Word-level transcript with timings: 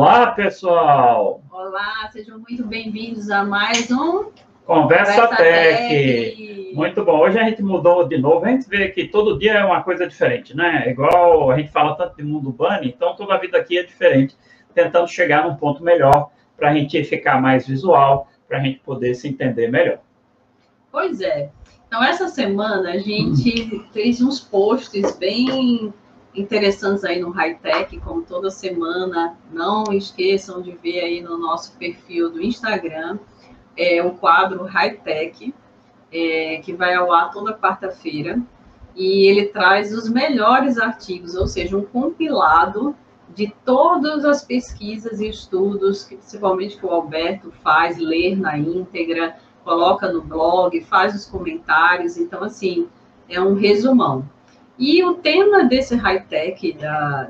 Olá, 0.00 0.28
pessoal! 0.28 1.42
Olá, 1.50 2.08
sejam 2.12 2.38
muito 2.38 2.64
bem-vindos 2.64 3.30
a 3.30 3.42
mais 3.42 3.90
um 3.90 4.30
Conversa, 4.64 5.22
Conversa 5.22 5.36
Tech. 5.36 5.88
Tech. 5.88 6.72
Muito 6.72 7.04
bom. 7.04 7.18
Hoje 7.18 7.36
a 7.36 7.42
gente 7.42 7.64
mudou 7.64 8.06
de 8.06 8.16
novo. 8.16 8.46
A 8.46 8.48
gente 8.48 8.68
vê 8.68 8.90
que 8.90 9.08
todo 9.08 9.36
dia 9.40 9.54
é 9.54 9.64
uma 9.64 9.82
coisa 9.82 10.06
diferente, 10.06 10.56
né? 10.56 10.84
É 10.86 10.90
igual 10.90 11.50
a 11.50 11.58
gente 11.58 11.72
fala 11.72 11.96
tanto 11.96 12.16
de 12.16 12.22
mundo 12.22 12.52
bunny, 12.52 12.94
então 12.94 13.16
toda 13.16 13.34
a 13.34 13.38
vida 13.38 13.58
aqui 13.58 13.76
é 13.76 13.82
diferente, 13.82 14.36
tentando 14.72 15.08
chegar 15.08 15.44
num 15.48 15.56
ponto 15.56 15.82
melhor 15.82 16.30
para 16.56 16.70
a 16.70 16.74
gente 16.74 17.02
ficar 17.02 17.42
mais 17.42 17.66
visual, 17.66 18.28
para 18.46 18.58
a 18.58 18.60
gente 18.60 18.78
poder 18.78 19.16
se 19.16 19.26
entender 19.26 19.68
melhor. 19.68 19.98
Pois 20.92 21.20
é. 21.20 21.50
Então, 21.88 22.04
essa 22.04 22.28
semana 22.28 22.90
a 22.90 22.98
gente 22.98 23.74
hum. 23.74 23.84
fez 23.92 24.22
uns 24.22 24.38
posts 24.38 25.18
bem 25.18 25.92
interessantes 26.34 27.04
aí 27.04 27.20
no 27.20 27.30
High 27.30 27.56
Tech, 27.56 27.98
como 28.00 28.22
toda 28.22 28.50
semana. 28.50 29.36
Não 29.50 29.84
esqueçam 29.92 30.62
de 30.62 30.72
ver 30.72 31.00
aí 31.00 31.20
no 31.20 31.36
nosso 31.36 31.76
perfil 31.76 32.30
do 32.30 32.42
Instagram 32.42 33.18
é, 33.78 34.02
o 34.02 34.10
quadro 34.10 34.64
High 34.64 34.96
Tech, 34.96 35.54
é, 36.12 36.60
que 36.64 36.72
vai 36.72 36.94
ao 36.94 37.12
ar 37.12 37.30
toda 37.30 37.54
quarta-feira. 37.54 38.40
E 38.96 39.28
ele 39.28 39.46
traz 39.46 39.92
os 39.92 40.08
melhores 40.08 40.76
artigos, 40.76 41.36
ou 41.36 41.46
seja, 41.46 41.76
um 41.76 41.84
compilado 41.84 42.96
de 43.32 43.54
todas 43.64 44.24
as 44.24 44.44
pesquisas 44.44 45.20
e 45.20 45.28
estudos, 45.28 46.02
que, 46.02 46.16
principalmente 46.16 46.76
que 46.76 46.84
o 46.84 46.90
Alberto 46.90 47.52
faz, 47.62 47.96
ler 47.98 48.36
na 48.36 48.58
íntegra, 48.58 49.36
coloca 49.62 50.10
no 50.10 50.22
blog, 50.22 50.80
faz 50.80 51.14
os 51.14 51.26
comentários. 51.26 52.16
Então, 52.16 52.42
assim, 52.42 52.88
é 53.28 53.40
um 53.40 53.54
resumão. 53.54 54.28
E 54.78 55.02
o 55.02 55.14
tema 55.14 55.64
desse 55.64 55.96
high-tech 55.96 56.78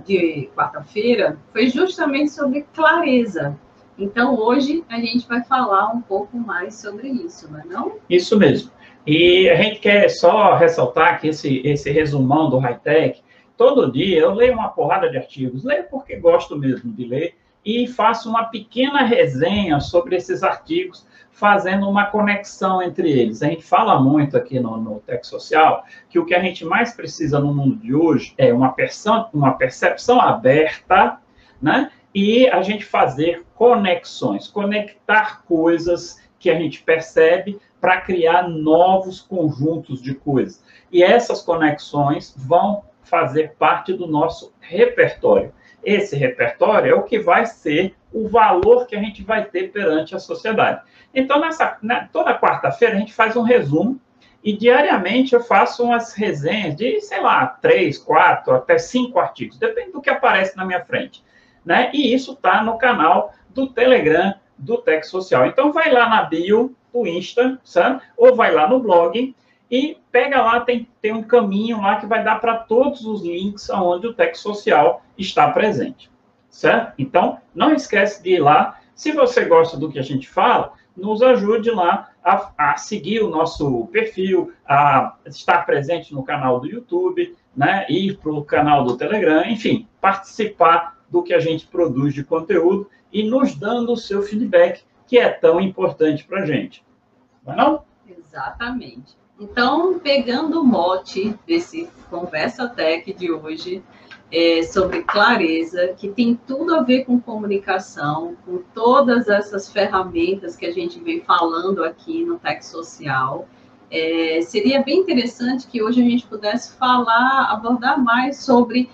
de 0.04 0.50
quarta-feira 0.54 1.38
foi 1.50 1.68
justamente 1.68 2.30
sobre 2.30 2.66
clareza. 2.74 3.58
Então, 3.98 4.38
hoje 4.38 4.84
a 4.88 5.00
gente 5.00 5.27
vai 5.27 5.42
falar 5.42 5.88
um 5.88 6.00
pouco 6.02 6.36
mais 6.36 6.74
sobre 6.74 7.08
isso, 7.08 7.50
não 7.50 7.60
é 7.60 7.64
não? 7.64 7.92
Isso 8.08 8.38
mesmo. 8.38 8.70
E 9.06 9.48
a 9.48 9.56
gente 9.56 9.80
quer 9.80 10.10
só 10.10 10.54
ressaltar 10.56 11.20
que 11.20 11.28
esse, 11.28 11.62
esse 11.64 11.91
resumão 11.91 12.50
do 12.50 12.58
high-tech, 12.58 13.22
todo 13.56 13.91
dia 13.91 14.20
eu 14.20 14.34
leio 14.34 14.52
uma 14.52 14.69
porrada 14.69 15.08
de 15.08 15.16
artigos, 15.16 15.64
leio 15.64 15.84
porque 15.91 16.16
gosto 16.16 16.54
mesmo 16.56 16.92
de 16.92 17.06
ler, 17.06 17.34
e 17.64 17.86
faço 17.86 18.28
uma 18.28 18.44
pequena 18.44 19.02
resenha 19.02 19.80
sobre 19.80 20.16
esses 20.16 20.42
artigos 20.42 21.06
fazendo 21.39 21.89
uma 21.89 22.06
conexão 22.06 22.83
entre 22.83 23.08
eles. 23.11 23.42
A 23.42 23.47
gente 23.47 23.62
fala 23.62 24.00
muito 24.00 24.36
aqui 24.36 24.58
no, 24.58 24.77
no 24.77 24.98
Tech 25.00 25.25
Social 25.25 25.84
que 26.11 26.19
o 26.19 26.27
que 26.27 26.34
a 26.34 26.41
gente 26.41 26.64
mais 26.64 26.92
precisa 26.92 27.39
no 27.39 27.55
mundo 27.55 27.77
de 27.77 27.94
hoje 27.94 28.34
é 28.36 28.53
uma, 28.53 28.72
percepção, 28.72 29.31
uma 29.33 29.53
percepção 29.53 30.20
aberta, 30.20 31.19
né? 31.62 31.92
E 32.12 32.48
a 32.48 32.61
gente 32.62 32.84
fazer 32.84 33.47
conexões, 33.55 34.48
conectar 34.48 35.44
coisas 35.44 36.20
que 36.41 36.50
a 36.50 36.59
gente 36.59 36.83
percebe 36.83 37.61
para 37.81 38.00
criar 38.00 38.48
novos 38.48 39.20
conjuntos 39.20 40.03
de 40.03 40.14
coisas. 40.14 40.61
E 40.91 41.05
essas 41.05 41.41
conexões 41.41 42.34
vão 42.36 42.83
fazer 43.03 43.53
parte 43.56 43.92
do 43.92 44.09
nosso 44.09 44.53
repertório. 44.59 45.53
Esse 45.84 46.16
repertório 46.16 46.91
é 46.91 46.94
o 46.94 47.05
que 47.05 47.20
vai 47.20 47.47
ser 47.47 47.94
o 48.12 48.28
valor 48.28 48.87
que 48.87 48.97
a 48.97 49.01
gente 49.01 49.23
vai 49.23 49.45
ter 49.45 49.70
perante 49.70 50.14
a 50.14 50.19
sociedade. 50.19 50.83
Então, 51.14 51.41
nessa, 51.41 51.78
né, 51.83 52.09
toda 52.12 52.39
quarta-feira 52.39 52.97
a 52.97 52.98
gente 52.98 53.12
faz 53.12 53.37
um 53.37 53.42
resumo 53.42 54.00
e 54.42 54.56
diariamente 54.56 55.34
eu 55.34 55.42
faço 55.42 55.83
umas 55.84 56.15
resenhas 56.15 56.77
de, 56.77 57.00
sei 57.00 57.21
lá, 57.21 57.47
três, 57.47 57.99
quatro, 57.99 58.55
até 58.55 58.78
cinco 58.78 59.19
artigos, 59.19 59.59
depende 59.59 59.93
do 59.93 60.00
que 60.00 60.10
aparece 60.10 60.56
na 60.56 60.65
minha 60.65 60.84
frente. 60.84 61.25
Né? 61.65 61.91
E 61.93 62.15
isso 62.15 62.32
está 62.32 62.62
no 62.62 62.78
canal 62.78 63.32
do 63.50 63.66
Telegram 63.66 64.34
do 64.56 64.78
Tech 64.78 65.06
Social. 65.06 65.47
Então, 65.47 65.72
vai 65.72 65.93
lá 65.93 66.09
na 66.09 66.22
bio 66.22 66.75
do 66.93 67.06
Insta, 67.06 67.59
sabe? 67.62 68.00
Ou 68.16 68.34
vai 68.34 68.53
lá 68.53 68.69
no 68.69 68.81
blog 68.81 69.34
e 69.71 69.99
pega 70.11 70.43
lá, 70.43 70.61
tem, 70.61 70.88
tem 71.00 71.12
um 71.12 71.22
caminho 71.22 71.81
lá 71.81 71.97
que 71.97 72.06
vai 72.06 72.25
dar 72.25 72.41
para 72.41 72.56
todos 72.56 73.05
os 73.05 73.22
links 73.22 73.69
onde 73.71 74.06
o 74.06 74.15
Tech 74.15 74.37
Social 74.38 75.03
está 75.16 75.50
presente, 75.50 76.11
certo? 76.50 76.94
Então, 76.98 77.38
não 77.54 77.72
esquece 77.72 78.22
de 78.22 78.34
ir 78.34 78.41
lá. 78.41 78.78
Se 78.94 79.12
você 79.12 79.44
gosta 79.44 79.76
do 79.76 79.91
que 79.91 79.98
a 79.98 80.03
gente 80.03 80.28
fala, 80.28 80.72
nos 80.97 81.22
ajude 81.22 81.70
lá 81.70 82.10
a, 82.25 82.53
a 82.59 82.76
seguir 82.76 83.22
o 83.22 83.31
nosso 83.31 83.86
perfil, 83.86 84.53
a 84.66 85.16
estar 85.26 85.64
presente 85.64 86.12
no 86.12 86.22
canal 86.22 86.60
do 86.60 86.66
YouTube, 86.66 87.37
né, 87.56 87.87
ir 87.88 88.19
para 88.19 88.32
o 88.32 88.44
canal 88.44 88.84
do 88.84 88.97
Telegram, 88.97 89.44
enfim, 89.47 89.88
participar 90.00 90.98
do 91.08 91.22
que 91.22 91.32
a 91.32 91.41
gente 91.41 91.66
produz 91.66 92.12
de 92.12 92.25
conteúdo 92.25 92.91
e 93.12 93.22
nos 93.22 93.54
dando 93.54 93.92
o 93.92 93.97
seu 93.97 94.22
feedback, 94.22 94.82
que 95.06 95.19
é 95.19 95.28
tão 95.28 95.60
importante 95.60 96.25
para 96.25 96.42
a 96.42 96.47
gente. 96.47 96.84
Não 97.44 97.53
é 97.53 97.56
não? 97.56 97.82
Exatamente. 98.06 99.16
Então, 99.41 99.98
pegando 100.00 100.60
o 100.60 100.64
mote 100.64 101.34
desse 101.47 101.88
Conversa 102.10 102.69
Tech 102.69 103.12
de 103.12 103.31
hoje, 103.31 103.82
é, 104.31 104.62
sobre 104.62 105.03
clareza, 105.03 105.89
que 105.97 106.09
tem 106.09 106.39
tudo 106.47 106.75
a 106.75 106.83
ver 106.83 107.05
com 107.05 107.21
comunicação, 107.21 108.37
com 108.44 108.59
todas 108.75 109.28
essas 109.28 109.71
ferramentas 109.71 110.56
que 110.56 110.66
a 110.66 110.72
gente 110.72 111.00
vem 111.00 111.21
falando 111.21 111.83
aqui 111.83 112.25
no 112.25 112.38
Tech 112.38 112.65
Social. 112.65 113.49
É, 113.91 114.41
seria 114.43 114.83
bem 114.83 114.99
interessante 114.99 115.67
que 115.67 115.83
hoje 115.83 116.03
a 116.03 116.05
gente 116.05 116.27
pudesse 116.27 116.77
falar, 116.77 117.50
abordar 117.50 118.03
mais 118.03 118.44
sobre 118.44 118.91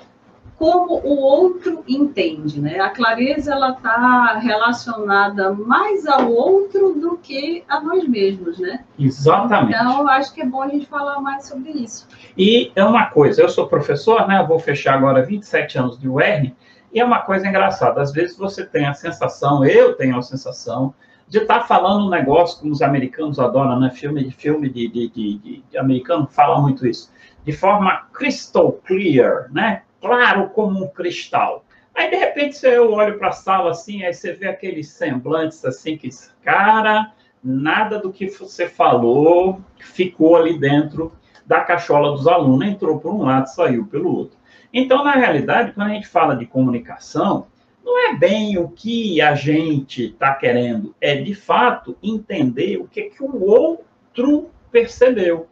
como 0.59 1.01
o 1.05 1.17
outro 1.21 1.85
entende, 1.89 2.61
né? 2.61 2.79
A 2.81 2.91
clareza 2.91 3.53
ela 3.53 3.71
está 3.71 4.39
relacionada 4.39 5.53
mais 5.53 6.07
ao 6.07 6.31
outro 6.31 6.95
do 6.95 7.19
que 7.19 7.65
a 7.69 7.81
nós 7.81 8.07
mesmos, 8.07 8.59
né? 8.59 8.85
Exatamente. 8.99 9.77
Então, 9.77 10.09
acho 10.09 10.33
que 10.33 10.43
é 10.43 10.47
bom 10.47 10.63
a 10.63 10.69
gente 10.69 10.87
falar 10.87 11.21
mais 11.21 11.49
sobre 11.49 11.71
isso. 11.71 12.07
E 12.37 12.71
é 12.77 12.85
uma 12.85 13.07
coisa, 13.07 13.43
eu 13.43 13.49
sou 13.49 13.67
professor, 13.67 14.27
né? 14.29 14.41
Eu 14.41 14.47
vou 14.47 14.59
fechar 14.59 14.95
agora 14.95 15.23
27 15.23 15.79
anos 15.79 15.99
de 15.99 16.09
UR, 16.09 16.53
e 16.93 17.01
é 17.01 17.05
uma 17.05 17.21
coisa 17.21 17.49
engraçada. 17.49 18.01
Às 18.01 18.13
vezes 18.13 18.37
você 18.37 18.65
tem 18.65 18.87
a 18.87 18.95
sensação, 18.95 19.65
eu 19.65 19.95
tenho 19.95 20.17
a 20.17 20.23
sensação, 20.23 20.95
de 21.27 21.39
estar 21.39 21.61
tá 21.61 21.67
falando 21.67 22.07
um 22.07 22.11
negócio 22.11 22.61
como 22.61 22.73
os 22.73 22.83
americanos 22.83 23.39
adoram, 23.39 23.81
né? 23.81 23.91
Filme 23.91 24.23
de 24.23 24.31
filme 24.31 24.69
de, 24.69 24.89
de, 24.89 25.09
de, 25.09 25.65
de 25.71 25.79
americano 25.79 26.27
fala 26.27 26.61
muito 26.61 26.87
isso, 26.87 27.11
de 27.45 27.53
forma 27.53 28.07
crystal 28.13 28.73
clear, 28.85 29.51
né? 29.53 29.83
Claro 30.05 30.51
como 30.51 30.85
um 30.85 30.89
cristal. 30.89 31.65
Aí, 31.95 32.11
de 32.11 32.17
repente, 32.17 32.57
você 32.57 32.79
olha 32.79 33.17
para 33.17 33.29
a 33.29 33.33
sala 33.33 33.71
assim, 33.71 34.05
aí 34.05 34.13
você 34.13 34.33
vê 34.33 34.49
aqueles 34.49 34.91
semblantes 34.91 35.65
assim, 35.65 35.97
que, 35.97 36.11
cara, 36.43 37.13
nada 37.43 37.99
do 37.99 38.13
que 38.13 38.29
você 38.29 38.69
falou 38.69 39.61
ficou 39.79 40.37
ali 40.37 40.59
dentro 40.59 41.11
da 41.47 41.61
cachola 41.61 42.13
dos 42.13 42.27
alunos, 42.27 42.67
entrou 42.69 42.99
por 42.99 43.15
um 43.15 43.23
lado, 43.23 43.47
saiu 43.47 43.87
pelo 43.87 44.15
outro. 44.15 44.37
Então, 44.73 45.03
na 45.03 45.13
realidade, 45.13 45.73
quando 45.73 45.89
a 45.89 45.95
gente 45.95 46.09
fala 46.09 46.37
de 46.37 46.45
comunicação, 46.45 47.47
não 47.83 47.99
é 48.11 48.15
bem 48.15 48.59
o 48.59 48.69
que 48.69 49.23
a 49.23 49.35
gente 49.35 50.07
está 50.07 50.35
querendo, 50.35 50.95
é 51.01 51.17
de 51.17 51.35
fato 51.35 51.97
entender 52.03 52.77
o 52.79 52.89
que, 52.89 53.05
que 53.05 53.23
o 53.23 53.43
outro 53.43 54.51
percebeu. 54.71 55.47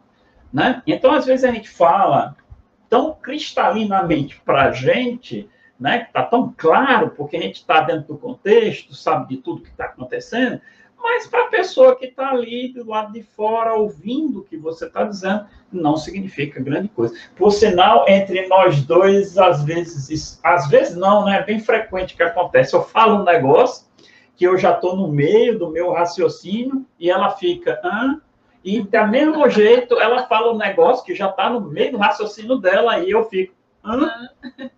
Né? 0.51 0.83
Então, 0.85 1.11
às 1.11 1.25
vezes, 1.25 1.43
a 1.43 1.51
gente 1.51 1.69
fala 1.69 2.35
tão 2.93 3.11
cristalinamente 3.11 4.39
para 4.45 4.65
a 4.65 4.71
gente, 4.71 5.49
né, 5.79 6.01
que 6.01 6.05
está 6.05 6.21
tão 6.21 6.53
claro, 6.55 7.09
porque 7.09 7.35
a 7.35 7.41
gente 7.41 7.55
está 7.55 7.81
dentro 7.81 8.13
do 8.13 8.19
contexto, 8.19 8.93
sabe 8.93 9.29
de 9.29 9.41
tudo 9.41 9.63
que 9.63 9.69
está 9.69 9.85
acontecendo, 9.85 10.61
mas 11.01 11.25
para 11.25 11.45
a 11.45 11.47
pessoa 11.47 11.95
que 11.95 12.05
está 12.05 12.29
ali 12.29 12.71
do 12.71 12.87
lado 12.87 13.11
de 13.11 13.23
fora 13.23 13.73
ouvindo 13.73 14.41
o 14.41 14.43
que 14.43 14.55
você 14.55 14.85
está 14.85 15.05
dizendo, 15.05 15.47
não 15.71 15.97
significa 15.97 16.61
grande 16.61 16.87
coisa. 16.89 17.15
Por 17.35 17.49
sinal, 17.49 18.05
entre 18.07 18.47
nós 18.47 18.83
dois, 18.83 19.39
às 19.39 19.63
vezes, 19.63 20.39
às 20.43 20.69
vezes 20.69 20.95
não, 20.95 21.25
né? 21.25 21.39
É 21.39 21.43
bem 21.43 21.59
frequente 21.59 22.15
que 22.15 22.21
acontece. 22.21 22.75
Eu 22.75 22.83
falo 22.83 23.21
um 23.21 23.25
negócio 23.25 23.87
que 24.35 24.45
eu 24.45 24.55
já 24.55 24.71
estou 24.71 24.95
no 24.95 25.07
meio 25.07 25.57
do 25.57 25.71
meu 25.71 25.91
raciocínio 25.91 26.85
e 26.99 27.09
ela 27.09 27.31
fica, 27.31 27.81
ah, 27.83 28.17
e, 28.63 28.81
da 28.81 29.05
mesmo 29.05 29.49
jeito, 29.49 29.99
ela 29.99 30.25
fala 30.27 30.53
um 30.53 30.57
negócio 30.57 31.03
que 31.03 31.13
já 31.13 31.29
está 31.29 31.49
no 31.49 31.61
meio 31.61 31.91
do 31.91 31.97
raciocínio 31.97 32.57
dela 32.57 32.99
e 32.99 33.11
eu 33.11 33.25
fico, 33.25 33.53
Hã? 33.83 34.09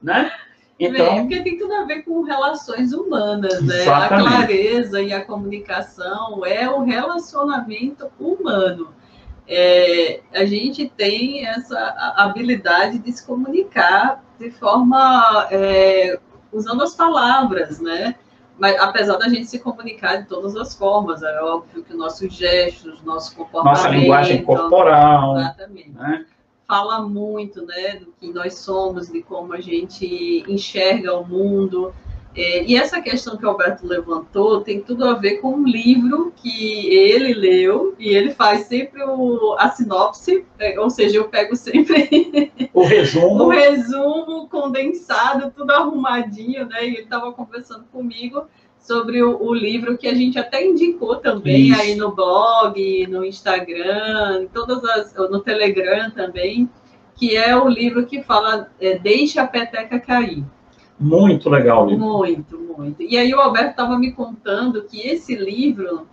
né? 0.02 0.32
Então, 0.80 1.06
é, 1.06 1.22
porque 1.22 1.42
tem 1.42 1.58
tudo 1.58 1.74
a 1.74 1.86
ver 1.86 2.02
com 2.04 2.24
relações 2.24 2.92
humanas, 2.92 3.62
né? 3.62 3.84
Exatamente. 3.84 4.28
A 4.28 4.38
clareza 4.38 5.02
e 5.02 5.14
a 5.14 5.24
comunicação 5.24 6.46
é 6.46 6.70
o 6.70 6.84
relacionamento 6.84 8.12
humano. 8.20 8.94
É, 9.48 10.22
a 10.34 10.44
gente 10.44 10.90
tem 10.90 11.46
essa 11.46 11.78
habilidade 12.18 13.00
de 13.00 13.12
se 13.12 13.26
comunicar 13.26 14.24
de 14.40 14.50
forma 14.52 15.48
é, 15.52 16.20
usando 16.52 16.84
as 16.84 16.96
palavras, 16.96 17.80
né? 17.80 18.16
Mas 18.58 18.80
apesar 18.80 19.18
da 19.18 19.28
gente 19.28 19.48
se 19.48 19.60
comunicar 19.60 20.22
de 20.22 20.28
todas 20.28 20.56
as 20.56 20.74
formas, 20.74 21.22
é 21.22 21.42
óbvio 21.42 21.84
que 21.84 21.94
nossos 21.94 22.34
gestos, 22.34 23.02
nosso 23.04 23.36
comportamento. 23.36 23.78
Nossa 23.78 23.90
linguagem 23.90 24.44
corporal. 24.44 25.38
Exatamente. 25.38 25.92
Né? 25.92 26.26
Fala 26.68 27.02
muito 27.02 27.66
né, 27.66 27.98
do 27.98 28.14
que 28.20 28.32
nós 28.32 28.56
somos, 28.56 29.10
de 29.10 29.22
como 29.22 29.54
a 29.54 29.62
gente 29.62 30.44
enxerga 30.48 31.16
o 31.16 31.28
mundo. 31.28 31.94
É, 32.36 32.66
e 32.66 32.76
essa 32.76 33.02
questão 33.02 33.38
que 33.38 33.46
o 33.46 33.50
Alberto 33.50 33.88
levantou 33.88 34.60
tem 34.60 34.82
tudo 34.82 35.06
a 35.06 35.14
ver 35.14 35.38
com 35.38 35.54
um 35.54 35.64
livro 35.64 36.34
que 36.36 36.94
ele 36.94 37.34
leu 37.34 37.96
e 37.98 38.10
ele 38.10 38.32
faz 38.32 38.66
sempre 38.66 39.02
o, 39.04 39.56
a 39.58 39.70
sinopse, 39.70 40.46
é, 40.60 40.78
ou 40.78 40.90
seja, 40.90 41.18
eu 41.18 41.30
pego 41.30 41.56
sempre 41.56 42.52
o 42.74 42.84
resumo, 42.84 43.46
o 43.46 43.48
resumo 43.48 44.50
condensado, 44.50 45.54
tudo 45.56 45.72
arrumadinho, 45.72 46.66
né? 46.68 46.86
E 46.86 46.96
ele 46.96 47.04
estava 47.04 47.32
conversando 47.32 47.86
comigo 47.86 48.46
sobre 48.78 49.24
o, 49.24 49.42
o, 49.42 49.54
livro 49.54 49.98
que 49.98 50.08
a 50.08 50.14
gente 50.14 50.38
até 50.38 50.64
indicou 50.64 51.16
também 51.16 51.70
Isso. 51.70 51.82
aí 51.82 51.96
no 51.96 52.14
blog, 52.14 53.08
no 53.08 53.24
Instagram, 53.24 54.48
todas 54.54 54.84
as, 54.84 55.14
no 55.32 55.40
Telegram 55.40 56.12
também, 56.12 56.70
que 57.16 57.36
é 57.36 57.56
o 57.56 57.68
livro 57.70 58.06
que 58.06 58.22
fala 58.22 58.70
é, 58.80 59.00
Deixe 59.00 59.40
a 59.40 59.48
peteca 59.48 60.00
cair. 60.00 60.44
Muito 61.00 61.50
legal. 61.50 61.88
Livro. 61.88 62.06
Muito, 62.06 62.58
muito. 62.78 63.02
E 63.02 63.18
aí 63.18 63.34
o 63.34 63.40
Alberto 63.40 63.72
estava 63.72 63.98
me 63.98 64.12
contando 64.12 64.84
que 64.84 65.02
esse 65.02 65.36
livro, 65.36 66.08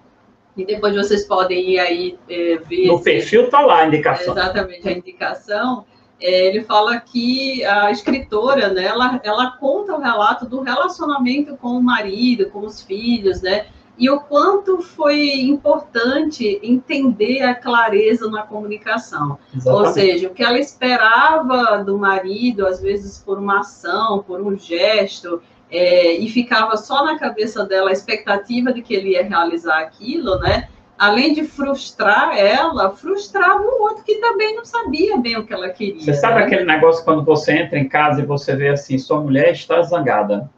e 0.57 0.65
depois 0.65 0.95
vocês 0.95 1.25
podem 1.25 1.71
ir 1.71 1.79
aí 1.79 2.19
é, 2.29 2.57
ver. 2.59 2.87
No 2.87 3.01
perfil 3.01 3.45
está 3.45 3.61
lá 3.61 3.83
a 3.83 3.87
indicação. 3.87 4.35
Exatamente, 4.35 4.89
a 4.89 4.93
indicação. 4.93 5.85
É, 6.21 6.47
ele 6.47 6.63
fala 6.63 7.01
que 7.01 7.65
a 7.65 7.91
escritora, 7.91 8.69
né, 8.69 8.85
ela, 8.85 9.21
ela 9.25 9.57
conta 9.57 9.95
o 9.95 10.01
relato 10.01 10.47
do 10.47 10.61
relacionamento 10.61 11.57
com 11.57 11.71
o 11.71 11.83
marido, 11.83 12.49
com 12.51 12.61
os 12.61 12.81
filhos, 12.81 13.43
né? 13.43 13.67
E 13.99 14.09
o 14.11 14.21
quanto 14.21 14.81
foi 14.81 15.43
importante 15.43 16.59
entender 16.63 17.43
a 17.43 17.55
clareza 17.55 18.31
na 18.31 18.43
comunicação. 18.43 19.39
Exatamente. 19.55 19.87
Ou 19.87 19.93
seja, 19.93 20.29
o 20.29 20.35
que 20.35 20.43
ela 20.43 20.59
esperava 20.59 21.83
do 21.85 21.99
marido, 21.99 22.67
às 22.67 22.81
vezes 22.81 23.19
por 23.19 23.39
uma 23.39 23.61
ação, 23.61 24.25
por 24.27 24.41
um 24.41 24.59
gesto, 24.59 25.43
é, 25.71 26.15
e 26.15 26.29
ficava 26.29 26.77
só 26.77 27.05
na 27.05 27.19
cabeça 27.19 27.65
dela 27.65 27.91
a 27.91 27.93
expectativa 27.93 28.73
de 28.73 28.83
que 28.83 28.95
ele 28.95 29.11
ia 29.11 29.25
realizar 29.25 29.79
aquilo, 29.79 30.39
né? 30.39 30.69
Além 30.99 31.33
de 31.33 31.45
frustrar 31.45 32.39
ela, 32.39 32.91
frustrava 32.91 33.63
o 33.63 33.83
outro 33.83 34.05
que 34.05 34.17
também 34.17 34.55
não 34.55 34.65
sabia 34.65 35.17
bem 35.17 35.37
o 35.37 35.47
que 35.47 35.53
ela 35.53 35.69
queria. 35.71 36.01
Você 36.01 36.15
sabe 36.15 36.41
né? 36.41 36.47
aquele 36.47 36.65
negócio 36.65 37.05
quando 37.05 37.25
você 37.25 37.53
entra 37.53 37.79
em 37.79 37.89
casa 37.89 38.21
e 38.21 38.27
você 38.27 38.55
vê 38.55 38.69
assim, 38.69 38.99
sua 38.99 39.21
mulher 39.21 39.53
está 39.53 39.83
zangada 39.83 40.49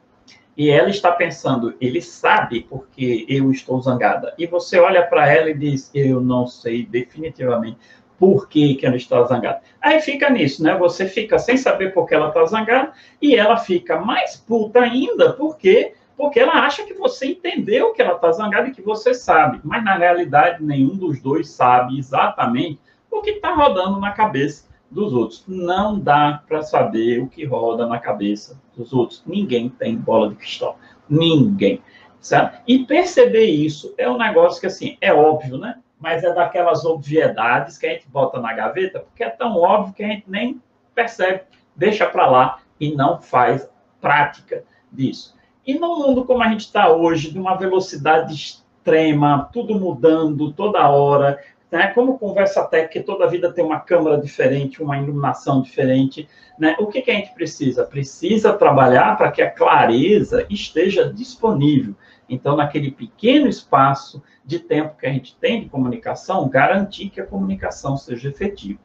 e 0.56 0.70
ela 0.70 0.88
está 0.88 1.10
pensando, 1.10 1.74
ele 1.80 2.00
sabe 2.00 2.60
porque 2.68 3.26
eu 3.28 3.50
estou 3.50 3.80
zangada. 3.80 4.32
E 4.38 4.46
você 4.46 4.78
olha 4.78 5.04
para 5.04 5.32
ela 5.32 5.50
e 5.50 5.54
diz, 5.54 5.90
eu 5.94 6.20
não 6.20 6.46
sei 6.46 6.86
definitivamente 6.86 7.78
por 8.18 8.48
que, 8.48 8.76
que 8.76 8.86
ela 8.86 8.96
está 8.96 9.22
zangada. 9.24 9.60
Aí 9.80 10.00
fica 10.00 10.30
nisso, 10.30 10.62
né? 10.62 10.76
Você 10.78 11.06
fica 11.06 11.38
sem 11.38 11.56
saber 11.56 11.92
por 11.92 12.06
que 12.06 12.14
ela 12.14 12.28
está 12.28 12.44
zangada 12.46 12.92
e 13.20 13.34
ela 13.34 13.56
fica 13.56 13.98
mais 13.98 14.36
puta 14.36 14.80
ainda, 14.80 15.32
porque 15.32 15.94
porque 16.16 16.38
ela 16.38 16.64
acha 16.64 16.84
que 16.84 16.94
você 16.94 17.26
entendeu 17.26 17.92
que 17.92 18.00
ela 18.00 18.14
está 18.14 18.30
zangada 18.30 18.68
e 18.68 18.72
que 18.72 18.80
você 18.80 19.12
sabe. 19.12 19.60
Mas 19.64 19.82
na 19.82 19.96
realidade 19.96 20.62
nenhum 20.62 20.96
dos 20.96 21.20
dois 21.20 21.50
sabe 21.50 21.98
exatamente 21.98 22.78
o 23.10 23.20
que 23.20 23.30
está 23.30 23.52
rodando 23.52 23.98
na 23.98 24.12
cabeça 24.12 24.68
dos 24.88 25.12
outros. 25.12 25.44
Não 25.48 25.98
dá 25.98 26.40
para 26.46 26.62
saber 26.62 27.20
o 27.20 27.26
que 27.26 27.44
roda 27.44 27.84
na 27.84 27.98
cabeça 27.98 28.60
dos 28.76 28.92
outros. 28.92 29.22
Ninguém 29.26 29.68
tem 29.68 29.96
bola 29.96 30.30
de 30.30 30.36
cristal. 30.36 30.78
Ninguém. 31.08 31.82
Sabe? 32.20 32.58
E 32.66 32.78
perceber 32.86 33.44
isso 33.44 33.94
é 33.98 34.08
um 34.08 34.16
negócio 34.16 34.60
que, 34.60 34.66
assim, 34.66 34.96
é 35.00 35.12
óbvio, 35.12 35.58
né? 35.58 35.78
Mas 35.98 36.24
é 36.24 36.32
daquelas 36.32 36.84
obviedades 36.84 37.76
que 37.76 37.86
a 37.86 37.90
gente 37.90 38.08
bota 38.08 38.40
na 38.40 38.52
gaveta, 38.52 39.00
porque 39.00 39.22
é 39.22 39.30
tão 39.30 39.56
óbvio 39.56 39.94
que 39.94 40.02
a 40.02 40.08
gente 40.08 40.24
nem 40.26 40.60
percebe, 40.94 41.42
deixa 41.76 42.06
para 42.06 42.26
lá 42.26 42.58
e 42.80 42.94
não 42.94 43.20
faz 43.20 43.68
prática 44.00 44.64
disso. 44.90 45.34
E 45.66 45.74
no 45.74 45.96
mundo 45.96 46.24
como 46.24 46.42
a 46.42 46.48
gente 46.48 46.60
está 46.60 46.90
hoje, 46.90 47.30
de 47.30 47.38
uma 47.38 47.56
velocidade 47.56 48.34
extrema, 48.34 49.48
tudo 49.52 49.78
mudando 49.78 50.52
toda 50.52 50.88
hora, 50.88 51.42
né? 51.74 51.88
Como 51.88 52.16
conversa 52.20 52.62
técnica, 52.62 53.04
toda 53.04 53.26
vida 53.26 53.52
tem 53.52 53.64
uma 53.64 53.80
câmera 53.80 54.16
diferente, 54.16 54.80
uma 54.80 54.96
iluminação 54.96 55.60
diferente, 55.60 56.28
né? 56.56 56.76
O 56.78 56.86
que, 56.86 57.02
que 57.02 57.10
a 57.10 57.14
gente 57.14 57.34
precisa? 57.34 57.84
Precisa 57.84 58.52
trabalhar 58.52 59.16
para 59.16 59.32
que 59.32 59.42
a 59.42 59.50
clareza 59.50 60.46
esteja 60.48 61.12
disponível. 61.12 61.96
Então, 62.28 62.54
naquele 62.54 62.92
pequeno 62.92 63.48
espaço 63.48 64.22
de 64.44 64.60
tempo 64.60 64.96
que 64.96 65.04
a 65.04 65.12
gente 65.12 65.36
tem 65.36 65.62
de 65.62 65.68
comunicação, 65.68 66.48
garantir 66.48 67.10
que 67.10 67.20
a 67.20 67.26
comunicação 67.26 67.96
seja 67.96 68.28
efetiva. 68.28 68.78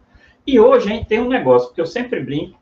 E 0.48 0.60
hoje 0.60 0.88
a 0.88 0.96
gente 0.96 1.06
tem 1.06 1.20
um 1.20 1.30
negócio 1.30 1.72
que 1.72 1.80
eu 1.80 1.86
sempre 1.86 2.20
brinco 2.22 2.60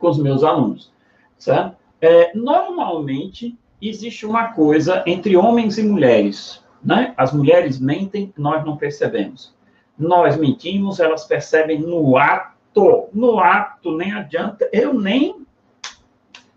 com 0.00 0.08
os 0.08 0.18
meus 0.18 0.42
alunos, 0.42 0.92
certo? 1.38 1.76
É, 2.00 2.32
normalmente 2.34 3.56
existe 3.80 4.26
uma 4.26 4.52
coisa 4.52 5.04
entre 5.06 5.36
homens 5.36 5.78
e 5.78 5.84
mulheres 5.84 6.60
né? 6.82 7.14
As 7.16 7.32
mulheres 7.32 7.78
mentem, 7.78 8.32
nós 8.36 8.64
não 8.64 8.76
percebemos. 8.76 9.54
Nós 9.98 10.36
mentimos, 10.36 11.00
elas 11.00 11.24
percebem 11.24 11.80
no 11.80 12.16
ato. 12.16 13.08
No 13.12 13.40
ato, 13.40 13.96
nem 13.96 14.12
adianta. 14.12 14.68
Eu 14.72 14.94
nem, 14.94 15.44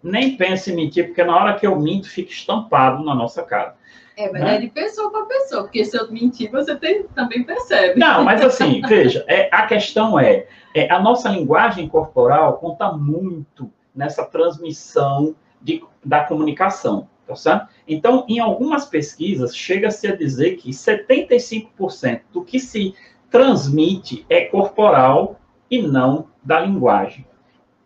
nem 0.03 0.37
penso 0.37 0.69
em 0.69 0.75
mentir, 0.75 1.07
porque 1.07 1.23
na 1.23 1.35
hora 1.35 1.55
que 1.57 1.65
eu 1.65 1.79
minto, 1.79 2.09
fica 2.09 2.31
estampado 2.31 3.03
na 3.03 3.15
nossa 3.15 3.41
cara. 3.43 3.75
É, 4.15 4.31
mas 4.31 4.41
né? 4.41 4.55
é 4.55 4.59
de 4.59 4.67
pessoa 4.67 5.09
para 5.09 5.25
pessoa, 5.25 5.63
porque 5.63 5.83
se 5.83 5.97
eu 5.97 6.11
mentir, 6.11 6.51
você 6.51 6.75
tem, 6.75 7.03
também 7.15 7.43
percebe. 7.43 7.99
Não, 7.99 8.23
mas 8.23 8.43
assim, 8.43 8.81
veja, 8.85 9.25
é, 9.27 9.49
a 9.51 9.65
questão 9.65 10.19
é, 10.19 10.45
é, 10.75 10.91
a 10.91 10.99
nossa 10.99 11.29
linguagem 11.29 11.87
corporal 11.87 12.57
conta 12.57 12.91
muito 12.91 13.71
nessa 13.95 14.23
transmissão 14.25 15.35
de, 15.61 15.83
da 16.03 16.23
comunicação 16.23 17.07
tá? 17.35 17.69
Então, 17.87 18.25
em 18.27 18.39
algumas 18.39 18.85
pesquisas, 18.85 19.55
chega-se 19.55 20.07
a 20.07 20.15
dizer 20.15 20.55
que 20.57 20.71
75% 20.71 22.21
do 22.31 22.43
que 22.43 22.59
se 22.59 22.93
transmite 23.29 24.25
é 24.29 24.45
corporal 24.45 25.39
e 25.69 25.81
não 25.81 26.27
da 26.43 26.59
linguagem. 26.59 27.25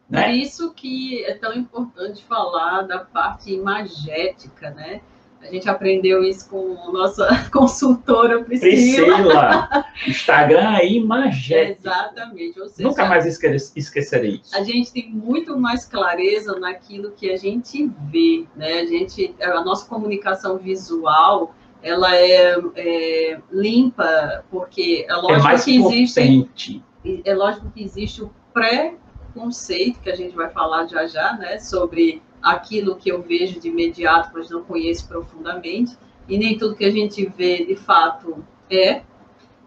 Né? 0.09 0.23
Por 0.23 0.31
isso 0.31 0.73
que 0.73 1.23
é 1.25 1.33
tão 1.35 1.53
importante 1.53 2.23
falar 2.23 2.83
da 2.83 2.99
parte 2.99 3.51
imagética, 3.51 4.69
né? 4.71 5.01
A 5.47 5.51
gente 5.51 5.69
aprendeu 5.69 6.23
isso 6.23 6.49
com 6.49 6.75
a 6.87 6.91
nossa 6.91 7.27
consultora 7.53 8.43
Priscila. 8.43 9.15
Priscila. 9.15 9.85
Instagram 10.07 10.75
é 10.77 10.87
imagético. 10.87 11.87
Exatamente. 11.87 12.69
Seja, 12.69 12.89
Nunca 12.89 13.05
mais 13.05 13.25
esquecerei 13.25 14.41
isso. 14.43 14.55
A 14.55 14.63
gente 14.63 14.91
tem 14.91 15.09
muito 15.09 15.57
mais 15.57 15.85
clareza 15.85 16.59
naquilo 16.59 17.11
que 17.11 17.29
a 17.29 17.37
gente 17.37 17.91
vê, 18.09 18.45
né? 18.55 18.79
A 18.79 18.85
gente, 18.85 19.35
a 19.39 19.63
nossa 19.63 19.87
comunicação 19.87 20.57
visual, 20.57 21.53
ela 21.83 22.15
é, 22.15 22.55
é 22.75 23.39
limpa, 23.51 24.43
porque 24.49 25.05
é, 25.07 25.13
é 25.13 25.15
lógico 25.15 25.47
é 25.47 25.59
que 25.59 25.77
existe. 25.77 26.83
É 27.23 27.35
lógico 27.35 27.69
que 27.69 27.83
existe 27.83 28.23
o 28.23 28.31
pré-conceito, 28.51 29.99
que 29.99 30.09
a 30.09 30.15
gente 30.15 30.35
vai 30.35 30.49
falar 30.49 30.87
já 30.87 31.05
já, 31.05 31.33
né? 31.33 31.59
Sobre 31.59 32.23
aquilo 32.45 32.95
que 32.95 33.09
eu 33.09 33.23
vejo 33.23 33.59
de 33.59 33.69
imediato, 33.69 34.29
mas 34.31 34.51
não 34.51 34.63
conheço 34.63 35.07
profundamente, 35.07 35.97
e 36.29 36.37
nem 36.37 36.55
tudo 36.55 36.75
que 36.75 36.85
a 36.85 36.91
gente 36.91 37.25
vê 37.25 37.65
de 37.65 37.75
fato 37.75 38.45
é, 38.69 39.01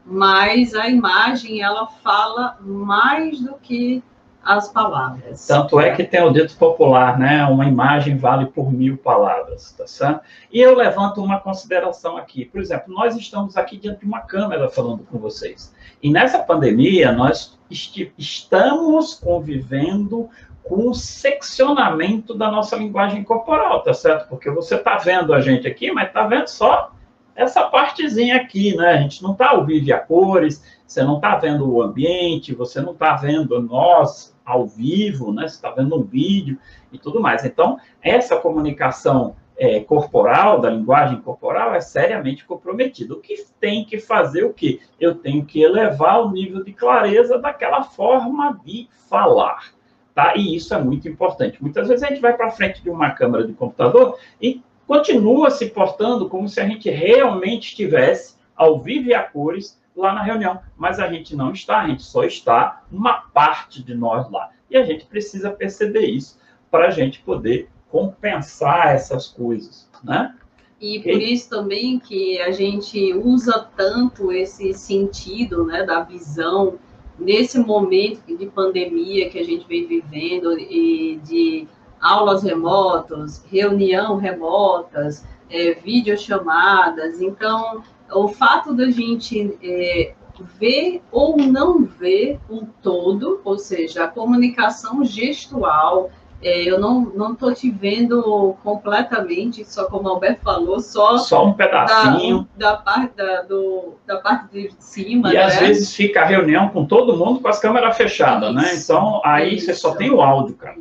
mas 0.05 0.75
a 0.75 0.89
imagem 0.89 1.61
ela 1.61 1.89
fala 1.89 2.57
mais 2.61 3.41
do 3.41 3.55
que 3.55 4.03
as 4.43 4.69
palavras. 4.69 5.47
Tanto 5.47 5.79
é 5.81 5.95
que 5.95 6.05
tem 6.05 6.23
o 6.23 6.31
dito 6.31 6.57
popular, 6.57 7.19
né? 7.19 7.45
Uma 7.47 7.67
imagem 7.67 8.17
vale 8.17 8.47
por 8.47 8.73
mil 8.73 8.97
palavras, 8.97 9.73
tá 9.73 9.87
certo? 9.87 10.23
E 10.51 10.61
eu 10.61 10.75
levanto 10.75 11.23
uma 11.23 11.41
consideração 11.41 12.17
aqui. 12.17 12.45
Por 12.45 12.61
exemplo, 12.61 12.95
nós 12.95 13.17
estamos 13.17 13.57
aqui 13.57 13.77
diante 13.77 14.01
de 14.01 14.07
uma 14.07 14.21
câmera 14.21 14.71
falando 14.71 15.03
com 15.03 15.19
vocês. 15.19 15.75
E 16.03 16.11
nessa 16.11 16.39
pandemia, 16.39 17.13
nós 17.13 17.59
estamos 17.69 19.15
convivendo 19.15 20.31
com 20.69 20.91
o 20.91 20.95
seccionamento 20.95 22.35
da 22.35 22.51
nossa 22.51 22.77
linguagem 22.77 23.25
corporal, 23.25 23.83
tá 23.83 23.95
certo? 23.95 24.29
Porque 24.29 24.51
você 24.51 24.75
está 24.75 24.99
vendo 24.99 25.33
a 25.33 25.41
gente 25.41 25.67
aqui, 25.67 25.91
mas 25.91 26.09
está 26.09 26.27
vendo 26.27 26.47
só 26.47 26.93
essa 27.35 27.65
partezinha 27.65 28.37
aqui, 28.37 28.77
né? 28.77 28.91
A 28.91 28.97
gente 28.99 29.23
não 29.23 29.33
está 29.33 29.51
ao 29.51 29.65
vivo 29.65 29.95
a 29.95 29.99
cores, 29.99 30.63
você 30.87 31.03
não 31.03 31.17
está 31.17 31.37
vendo 31.37 31.73
o 31.73 31.83
ambiente, 31.83 32.55
você 32.55 32.81
não 32.81 32.93
está 32.93 33.17
vendo 33.17 33.61
nós 33.63 34.37
ao 34.45 34.67
vivo, 34.67 35.33
né? 35.33 35.49
Você 35.49 35.55
está 35.55 35.71
vendo 35.71 35.99
um 35.99 36.03
vídeo 36.03 36.59
e 36.93 36.99
tudo 36.99 37.21
mais. 37.21 37.45
Então, 37.45 37.79
essa 38.03 38.37
comunicação 38.37 39.37
é, 39.57 39.81
corporal, 39.81 40.61
da 40.61 40.69
linguagem 40.69 41.21
corporal, 41.21 41.75
é 41.75 41.81
seriamente 41.81 42.45
comprometida. 42.45 43.15
O 43.15 43.21
que 43.21 43.45
tem 43.59 43.85
que 43.85 43.99
fazer 43.99 44.45
o 44.45 44.53
quê? 44.53 44.81
Eu 45.01 45.15
tenho 45.15 45.45
que 45.45 45.63
elevar 45.63 46.21
o 46.21 46.31
nível 46.31 46.63
de 46.63 46.73
clareza 46.73 47.39
daquela 47.39 47.83
forma 47.83 48.61
de 48.65 48.89
falar. 49.09 49.78
Tá? 50.19 50.35
E 50.37 50.57
isso 50.57 50.75
é 50.75 50.83
muito 50.83 51.09
importante. 51.09 51.63
Muitas 51.63 51.87
vezes 51.87 52.03
a 52.03 52.09
gente 52.09 52.21
vai 52.21 52.37
para 52.37 52.51
frente 52.51 52.83
de 52.83 52.91
uma 52.91 53.13
câmera 53.13 53.47
de 53.47 53.53
computador 53.53 54.19
e 54.43 54.61
continua 54.85 55.49
se 55.49 55.67
portando 55.67 56.29
como 56.29 56.49
se 56.49 56.61
a 56.61 56.67
gente 56.67 56.91
realmente 56.91 57.69
estivesse 57.69 58.35
ao 58.57 58.81
vivo 58.81 59.11
e 59.11 59.15
a 59.15 59.23
cores 59.23 59.81
lá 59.95 60.13
na 60.13 60.25
reunião, 60.25 60.59
mas 60.77 60.99
a 60.99 61.07
gente 61.07 61.37
não 61.37 61.53
está, 61.53 61.83
a 61.83 61.87
gente 61.87 62.03
só 62.03 62.25
está 62.25 62.83
uma 62.91 63.31
parte 63.33 63.81
de 63.81 63.95
nós 63.95 64.29
lá. 64.29 64.51
E 64.69 64.77
a 64.77 64.85
gente 64.85 65.07
precisa 65.07 65.53
perceber 65.53 66.07
isso 66.07 66.37
para 66.69 66.89
a 66.89 66.91
gente 66.91 67.21
poder 67.21 67.69
compensar 67.89 68.89
essas 68.89 69.29
coisas, 69.29 69.89
né? 70.03 70.35
E 70.81 70.99
por 70.99 71.23
isso 71.23 71.49
também 71.49 72.01
que 72.01 72.41
a 72.41 72.51
gente 72.51 73.15
usa 73.15 73.69
tanto 73.77 74.33
esse 74.33 74.75
sentido, 74.75 75.65
né, 75.65 75.85
da 75.85 76.01
visão 76.03 76.77
nesse 77.19 77.59
momento 77.59 78.37
de 78.37 78.47
pandemia 78.47 79.29
que 79.29 79.39
a 79.39 79.45
gente 79.45 79.67
vem 79.67 79.87
vivendo 79.87 80.59
e 80.59 81.21
de 81.25 81.67
aulas 82.01 82.43
remotas, 82.43 83.45
reunião 83.51 84.17
remotas, 84.17 85.25
é, 85.51 85.75
videochamadas. 85.75 87.21
Então, 87.21 87.83
o 88.13 88.29
fato 88.29 88.73
da 88.75 88.91
gente 88.91 89.59
é, 89.63 90.15
ver 90.59 91.03
ou 91.11 91.37
não 91.37 91.85
ver 91.85 92.39
o 92.49 92.67
todo, 92.83 93.41
ou 93.45 93.59
seja, 93.59 94.05
a 94.05 94.09
comunicação 94.09 95.05
gestual, 95.05 96.11
é, 96.41 96.63
eu 96.63 96.79
não 96.79 97.33
estou 97.33 97.53
te 97.53 97.69
vendo 97.69 98.55
completamente, 98.63 99.65
só 99.65 99.87
como 99.87 100.09
o 100.09 100.13
Alberto 100.13 100.43
falou, 100.43 100.79
só, 100.79 101.19
só 101.19 101.47
um 101.47 101.53
pedacinho 101.53 102.49
da, 102.57 102.73
da 102.73 102.77
parte, 102.77 103.17
da, 103.17 103.43
do, 103.43 103.95
da 104.07 104.17
parte 104.19 104.49
de 104.53 104.75
cima. 104.79 105.31
E 105.31 105.35
né? 105.35 105.43
às 105.43 105.59
vezes 105.59 105.95
fica 105.95 106.21
a 106.21 106.25
reunião 106.25 106.69
com 106.69 106.87
todo 106.87 107.17
mundo 107.17 107.41
com 107.41 107.49
as 107.49 107.59
câmeras 107.59 107.97
fechadas, 107.97 108.55
né? 108.55 108.75
Então 108.75 109.21
aí 109.25 109.57
isso. 109.57 109.67
você 109.67 109.75
só 109.75 109.95
tem 109.97 110.11
o 110.11 110.21
áudio, 110.21 110.55
cara. 110.55 110.77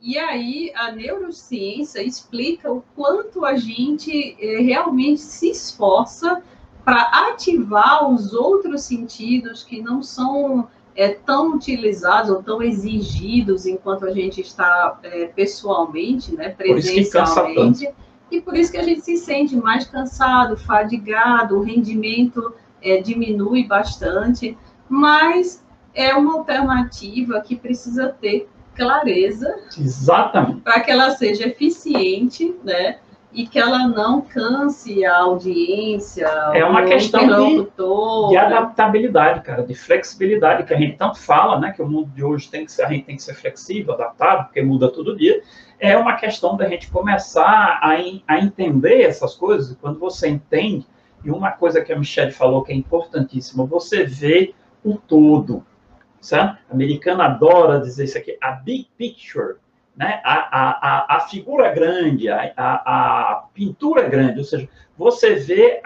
E 0.00 0.16
aí 0.18 0.72
a 0.74 0.92
neurociência 0.92 2.02
explica 2.02 2.72
o 2.72 2.82
quanto 2.94 3.44
a 3.44 3.56
gente 3.56 4.36
é, 4.40 4.60
realmente 4.62 5.20
se 5.20 5.50
esforça 5.50 6.42
para 6.84 7.02
ativar 7.30 8.08
os 8.08 8.32
outros 8.32 8.82
sentidos 8.82 9.62
que 9.62 9.82
não 9.82 10.02
são 10.02 10.68
é, 10.96 11.10
tão 11.10 11.54
utilizados 11.54 12.30
ou 12.30 12.42
tão 12.42 12.62
exigidos 12.62 13.66
enquanto 13.66 14.06
a 14.06 14.12
gente 14.12 14.40
está 14.40 14.98
é, 15.02 15.26
pessoalmente, 15.26 16.34
né, 16.34 16.48
presencialmente. 16.48 17.86
Por 17.86 17.94
e 18.30 18.40
por 18.40 18.56
isso 18.56 18.72
que 18.72 18.78
a 18.78 18.82
gente 18.82 19.02
se 19.02 19.16
sente 19.18 19.54
mais 19.54 19.84
cansado, 19.86 20.56
fadigado, 20.56 21.58
o 21.58 21.62
rendimento 21.62 22.54
é, 22.82 23.00
diminui 23.00 23.64
bastante, 23.64 24.56
mas 24.88 25.62
é 25.94 26.14
uma 26.14 26.38
alternativa 26.38 27.40
que 27.40 27.54
precisa 27.54 28.08
ter 28.08 28.48
clareza. 28.74 29.54
Exatamente. 29.78 30.60
Para 30.60 30.80
que 30.80 30.90
ela 30.90 31.10
seja 31.12 31.46
eficiente, 31.46 32.54
né? 32.64 32.98
E 33.36 33.46
que 33.46 33.58
ela 33.58 33.86
não 33.86 34.22
canse 34.22 35.04
a 35.04 35.18
audiência. 35.18 36.26
É 36.54 36.64
uma 36.64 36.86
questão 36.86 37.28
de, 37.28 37.68
de, 38.30 38.36
adaptabilidade, 38.38 39.42
cara, 39.42 39.62
de 39.62 39.74
flexibilidade, 39.74 40.64
que 40.64 40.72
a 40.72 40.76
gente 40.78 40.96
tanto 40.96 41.18
fala, 41.18 41.60
né? 41.60 41.70
Que 41.70 41.82
o 41.82 41.86
mundo 41.86 42.10
de 42.14 42.24
hoje 42.24 42.48
tem 42.48 42.64
que 42.64 42.72
ser, 42.72 42.84
a 42.84 42.88
gente 42.88 43.04
tem 43.04 43.14
que 43.14 43.22
ser 43.22 43.34
flexível, 43.34 43.92
adaptado, 43.92 44.46
porque 44.46 44.62
muda 44.62 44.90
todo 44.90 45.14
dia. 45.14 45.42
É 45.78 45.98
uma 45.98 46.14
questão 46.14 46.56
da 46.56 46.66
gente 46.66 46.90
começar 46.90 47.78
a, 47.82 47.90
a 48.26 48.38
entender 48.38 49.02
essas 49.02 49.34
coisas, 49.34 49.70
e 49.70 49.76
quando 49.76 49.98
você 49.98 50.28
entende, 50.28 50.86
e 51.22 51.30
uma 51.30 51.52
coisa 51.52 51.82
que 51.82 51.92
a 51.92 51.98
Michelle 51.98 52.32
falou 52.32 52.62
que 52.62 52.72
é 52.72 52.74
importantíssima, 52.74 53.66
você 53.66 54.02
vê 54.04 54.54
o 54.82 54.96
todo. 54.96 55.62
Certo? 56.22 56.56
A 56.70 56.72
americana 56.72 57.26
adora 57.26 57.80
dizer 57.80 58.04
isso 58.04 58.16
aqui, 58.16 58.38
a 58.40 58.52
big 58.52 58.88
picture 58.96 59.56
né? 59.96 60.20
a, 60.22 61.14
a, 61.14 61.16
a 61.16 61.20
figura 61.20 61.72
grande, 61.72 62.28
a, 62.28 62.52
a, 62.56 63.44
pintura 63.54 64.08
grande, 64.08 64.38
ou 64.38 64.44
seja, 64.44 64.68
você 64.96 65.34
vê 65.34 65.80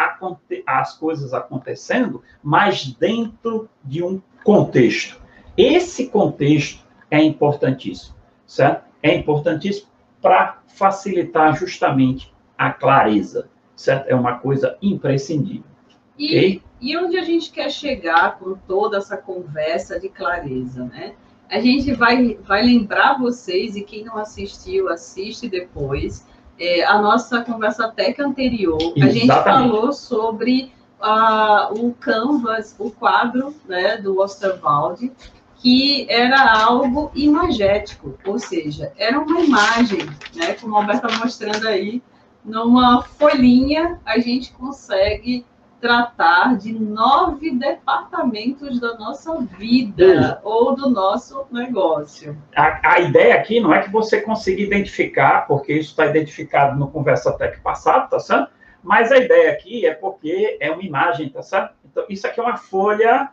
as 0.66 0.96
coisas 0.96 1.32
acontecendo, 1.32 2.22
mas 2.42 2.92
dentro 2.92 3.68
de 3.84 4.02
um 4.02 4.20
contexto. 4.42 5.20
Esse 5.56 6.08
contexto 6.08 6.84
é 7.10 7.22
importantíssimo, 7.22 8.16
certo? 8.46 8.84
É 9.02 9.14
importantíssimo 9.14 9.88
para 10.20 10.58
facilitar 10.66 11.56
justamente 11.56 12.32
a 12.56 12.72
clareza, 12.72 13.48
certo? 13.74 14.08
É 14.08 14.14
uma 14.14 14.38
coisa 14.38 14.76
imprescindível. 14.82 15.70
E, 16.18 16.26
okay? 16.26 16.62
e 16.80 16.96
onde 16.96 17.18
a 17.18 17.24
gente 17.24 17.50
quer 17.50 17.70
chegar 17.70 18.38
com 18.38 18.54
toda 18.54 18.98
essa 18.98 19.16
conversa 19.16 19.98
de 19.98 20.08
clareza, 20.08 20.84
né? 20.84 21.14
A 21.50 21.60
gente 21.60 21.92
vai, 21.92 22.38
vai 22.46 22.62
lembrar 22.62 23.18
vocês, 23.18 23.74
e 23.76 23.82
quem 23.82 24.04
não 24.04 24.16
assistiu, 24.16 24.88
assiste 24.88 25.48
depois, 25.48 26.24
é, 26.58 26.84
a 26.84 27.00
nossa 27.00 27.42
conversa 27.42 27.88
técnica 27.88 28.24
anterior. 28.24 28.80
Exatamente. 28.80 29.02
A 29.02 29.10
gente 29.10 29.44
falou 29.44 29.92
sobre 29.92 30.72
uh, 31.00 31.84
o 31.84 31.92
canvas, 31.94 32.76
o 32.78 32.90
quadro 32.90 33.54
né, 33.66 33.96
do 33.96 34.20
Osterwald, 34.20 35.10
que 35.56 36.06
era 36.08 36.62
algo 36.62 37.10
imagético, 37.14 38.16
ou 38.24 38.38
seja, 38.38 38.92
era 38.96 39.18
uma 39.18 39.40
imagem, 39.40 40.06
né, 40.34 40.54
como 40.54 40.74
o 40.74 40.76
Alberto 40.76 41.06
está 41.06 41.18
mostrando 41.18 41.66
aí, 41.68 42.02
numa 42.44 43.02
folhinha 43.02 44.00
a 44.06 44.18
gente 44.18 44.52
consegue 44.52 45.44
tratar 45.80 46.58
de 46.58 46.72
nove 46.72 47.50
departamentos 47.52 48.78
da 48.78 48.98
nossa 48.98 49.40
vida 49.40 50.40
ou 50.44 50.76
do 50.76 50.90
nosso 50.90 51.46
negócio. 51.50 52.36
A, 52.54 52.94
a, 52.94 53.00
ideia 53.00 53.34
aqui 53.34 53.60
não 53.60 53.72
é 53.72 53.82
que 53.82 53.90
você 53.90 54.20
consiga 54.20 54.60
identificar, 54.60 55.46
porque 55.46 55.72
isso 55.72 55.90
está 55.90 56.06
identificado 56.06 56.78
no 56.78 56.90
Conversa 56.90 57.32
Tech 57.32 57.58
passado, 57.60 58.10
tá 58.10 58.20
certo? 58.20 58.52
Mas 58.82 59.10
a 59.10 59.18
ideia 59.18 59.52
aqui 59.52 59.86
é 59.86 59.94
porque 59.94 60.58
é 60.60 60.70
uma 60.70 60.82
imagem, 60.82 61.28
tá 61.28 61.42
certo? 61.42 61.74
Então, 61.84 62.04
isso 62.08 62.26
aqui 62.26 62.40
é 62.40 62.42
uma 62.42 62.56
folha 62.56 63.30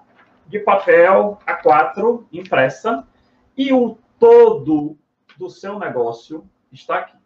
de 0.48 0.60
papel 0.60 1.38
A4 1.46 2.26
impressa 2.32 3.06
e 3.58 3.74
o 3.74 3.98
todo 4.20 4.98
do 5.38 5.50
seu 5.50 5.78
negócio 5.78 6.48
está 6.72 7.00
aqui. 7.00 7.17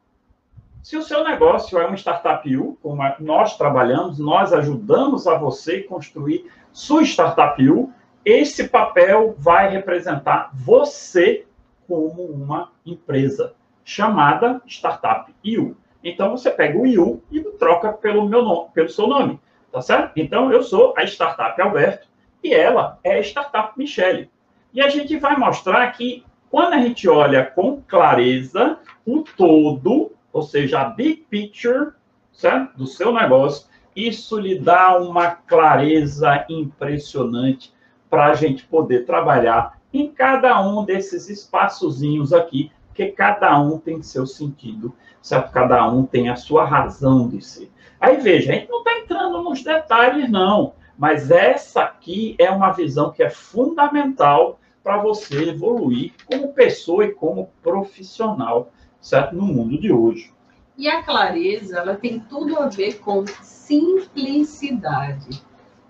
Se 0.84 0.98
o 0.98 1.04
seu 1.04 1.24
negócio 1.24 1.78
é 1.78 1.86
uma 1.86 1.96
startup 1.96 2.58
U, 2.58 2.78
como 2.82 3.04
nós 3.20 3.56
trabalhamos, 3.56 4.18
nós 4.18 4.52
ajudamos 4.52 5.28
a 5.28 5.36
você 5.36 5.82
construir 5.82 6.52
sua 6.74 7.04
startup 7.04 7.70
U, 7.70 7.94
esse 8.26 8.68
papel 8.68 9.36
vai 9.38 9.70
representar 9.70 10.50
você 10.54 11.46
como 11.88 12.24
uma 12.24 12.72
empresa 12.84 13.54
chamada 13.84 14.62
Startup 14.66 15.32
U. 15.46 15.76
Então 16.04 16.32
você 16.32 16.50
pega 16.50 16.78
o 16.78 16.84
U 16.84 17.22
e 17.32 17.42
troca 17.42 17.94
pelo 17.94 18.28
meu 18.28 18.44
nome, 18.44 18.70
pelo 18.74 18.90
seu 18.90 19.06
nome, 19.06 19.40
tá 19.72 19.82
certo? 19.82 20.14
Então 20.16 20.52
eu 20.52 20.64
sou 20.64 20.96
a 20.98 21.04
Startup 21.04 21.62
Alberto 21.62 22.08
e 22.44 22.54
ela 22.54 22.98
é 23.04 23.18
a 23.18 23.22
Startup 23.22 23.78
Michele. 23.78 24.32
E 24.74 24.82
a 24.82 24.90
gente 24.90 25.18
vai 25.18 25.38
mostrar 25.38 25.92
que 25.92 26.26
quando 26.50 26.74
a 26.74 26.80
gente 26.80 27.08
olha 27.08 27.46
com 27.46 27.82
clareza 27.88 28.80
o 29.06 29.24
todo, 29.38 30.12
ou 30.32 30.42
seja, 30.42 30.82
a 30.82 30.86
big 30.86 31.26
picture 31.30 31.92
certo? 32.32 32.78
do 32.78 32.88
seu 32.88 33.14
negócio, 33.14 33.68
isso 33.96 34.40
lhe 34.40 34.58
dá 34.58 34.98
uma 34.98 35.32
clareza 35.32 36.46
impressionante 36.50 37.74
para 38.10 38.28
a 38.28 38.34
gente 38.34 38.66
poder 38.66 39.06
trabalhar 39.06 39.80
em 39.94 40.10
cada 40.10 40.60
um 40.62 40.86
desses 40.86 41.30
espaçozinhos 41.30 42.32
aqui, 42.34 42.72
porque 42.88 43.08
cada 43.08 43.60
um 43.60 43.78
tem 43.78 44.02
seu 44.02 44.26
sentido, 44.26 44.94
certo? 45.22 45.52
Cada 45.52 45.90
um 45.90 46.06
tem 46.06 46.30
a 46.30 46.36
sua 46.36 46.66
razão 46.66 47.28
de 47.28 47.42
ser. 47.42 47.72
Aí 48.00 48.18
veja, 48.18 48.52
a 48.52 48.56
gente 48.56 48.70
não 48.70 48.80
está 48.80 48.98
entrando 48.98 49.44
nos 49.44 49.64
detalhes, 49.64 50.30
não, 50.30 50.74
mas 50.98 51.30
essa 51.30 51.84
aqui 51.84 52.36
é 52.40 52.50
uma 52.50 52.72
visão 52.72 53.12
que 53.12 53.22
é 53.22 53.30
fundamental 53.30 54.60
para 54.84 54.98
você 54.98 55.50
evoluir 55.50 56.14
como 56.26 56.54
pessoa 56.54 57.06
e 57.06 57.12
como 57.12 57.52
profissional 57.62 58.72
certo? 59.01 59.36
No 59.36 59.46
mundo 59.46 59.79
de 59.79 59.91
hoje. 59.91 60.31
E 60.77 60.88
a 60.88 61.03
clareza, 61.03 61.79
ela 61.79 61.96
tem 61.96 62.20
tudo 62.20 62.58
a 62.58 62.67
ver 62.67 63.00
com 63.00 63.25
simplicidade. 63.41 65.43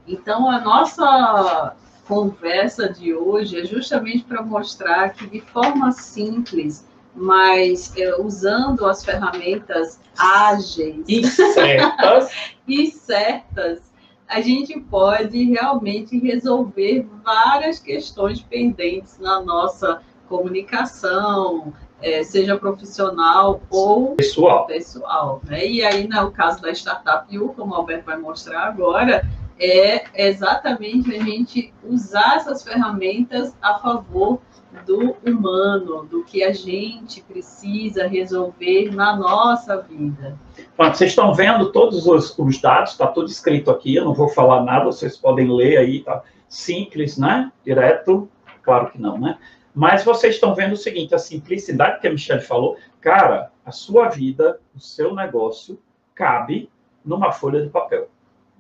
Então, 0.08 0.50
a 0.50 0.60
nossa 0.60 1.76
conversa 2.08 2.90
de 2.90 3.14
hoje 3.14 3.60
é 3.60 3.66
justamente 3.66 4.24
para 4.24 4.42
mostrar 4.42 5.14
que, 5.14 5.28
de 5.28 5.40
forma 5.40 5.92
simples, 5.92 6.88
mas 7.16 7.96
é, 7.96 8.20
usando 8.20 8.86
as 8.86 9.06
ferramentas 9.06 10.00
ágeis 10.18 11.06
e 11.08 11.26
certas, 11.26 12.32
e 12.68 12.88
certas 12.88 13.92
a 14.32 14.40
gente 14.40 14.80
pode 14.80 15.44
realmente 15.44 16.18
resolver 16.18 17.06
várias 17.22 17.80
questões 17.80 18.42
pendentes 18.42 19.20
na 19.20 19.42
nossa 19.42 20.02
comunicação, 20.30 21.74
é, 22.02 22.24
seja 22.24 22.58
profissional 22.58 23.62
ou 23.70 24.16
pessoal. 24.16 24.66
pessoal 24.66 25.42
né? 25.44 25.66
E 25.66 25.84
aí, 25.84 26.08
no 26.08 26.32
caso 26.32 26.62
da 26.62 26.72
Startup 26.72 27.38
U, 27.38 27.50
como 27.50 27.74
o 27.74 27.76
Alberto 27.76 28.06
vai 28.06 28.18
mostrar 28.18 28.64
agora, 28.64 29.28
é 29.60 30.04
exatamente 30.16 31.16
a 31.16 31.24
gente 31.24 31.72
usar 31.84 32.38
essas 32.38 32.64
ferramentas 32.64 33.56
a 33.62 33.78
favor 33.78 34.40
do 34.86 35.16
humano, 35.26 36.06
do 36.06 36.24
que 36.24 36.44
a 36.44 36.54
gente 36.54 37.22
precisa 37.22 38.08
resolver 38.08 38.90
na 38.94 39.16
nossa 39.16 39.78
vida. 39.82 40.38
Bom, 40.78 40.92
vocês 40.92 41.12
estão 41.12 41.34
vendo 41.34 41.72
todos 41.72 42.08
os, 42.08 42.38
os 42.38 42.62
dados, 42.62 42.92
está 42.92 43.06
tudo 43.06 43.30
escrito 43.30 43.70
aqui, 43.70 43.96
eu 43.96 44.06
não 44.06 44.14
vou 44.14 44.30
falar 44.30 44.64
nada, 44.64 44.86
vocês 44.86 45.18
podem 45.18 45.54
ler 45.54 45.78
aí, 45.78 46.00
tá? 46.02 46.24
Simples, 46.48 47.18
né? 47.18 47.52
Direto, 47.64 48.30
claro 48.64 48.90
que 48.92 49.00
não, 49.00 49.20
né? 49.20 49.38
Mas 49.74 50.04
vocês 50.04 50.36
estão 50.36 50.54
vendo 50.54 50.74
o 50.74 50.78
seguinte, 50.78 51.16
a 51.16 51.20
simplicidade 51.20 52.00
que 52.00 52.08
a 52.08 52.12
Michelle 52.12 52.42
falou, 52.42 52.78
cara, 53.00 53.52
a 53.66 53.72
sua 53.72 54.10
vida, 54.10 54.60
o 54.76 54.80
seu 54.80 55.16
negócio 55.16 55.80
cabe 56.14 56.70
numa 57.04 57.32
folha 57.32 57.62
de 57.62 57.70
papel. 57.70 58.10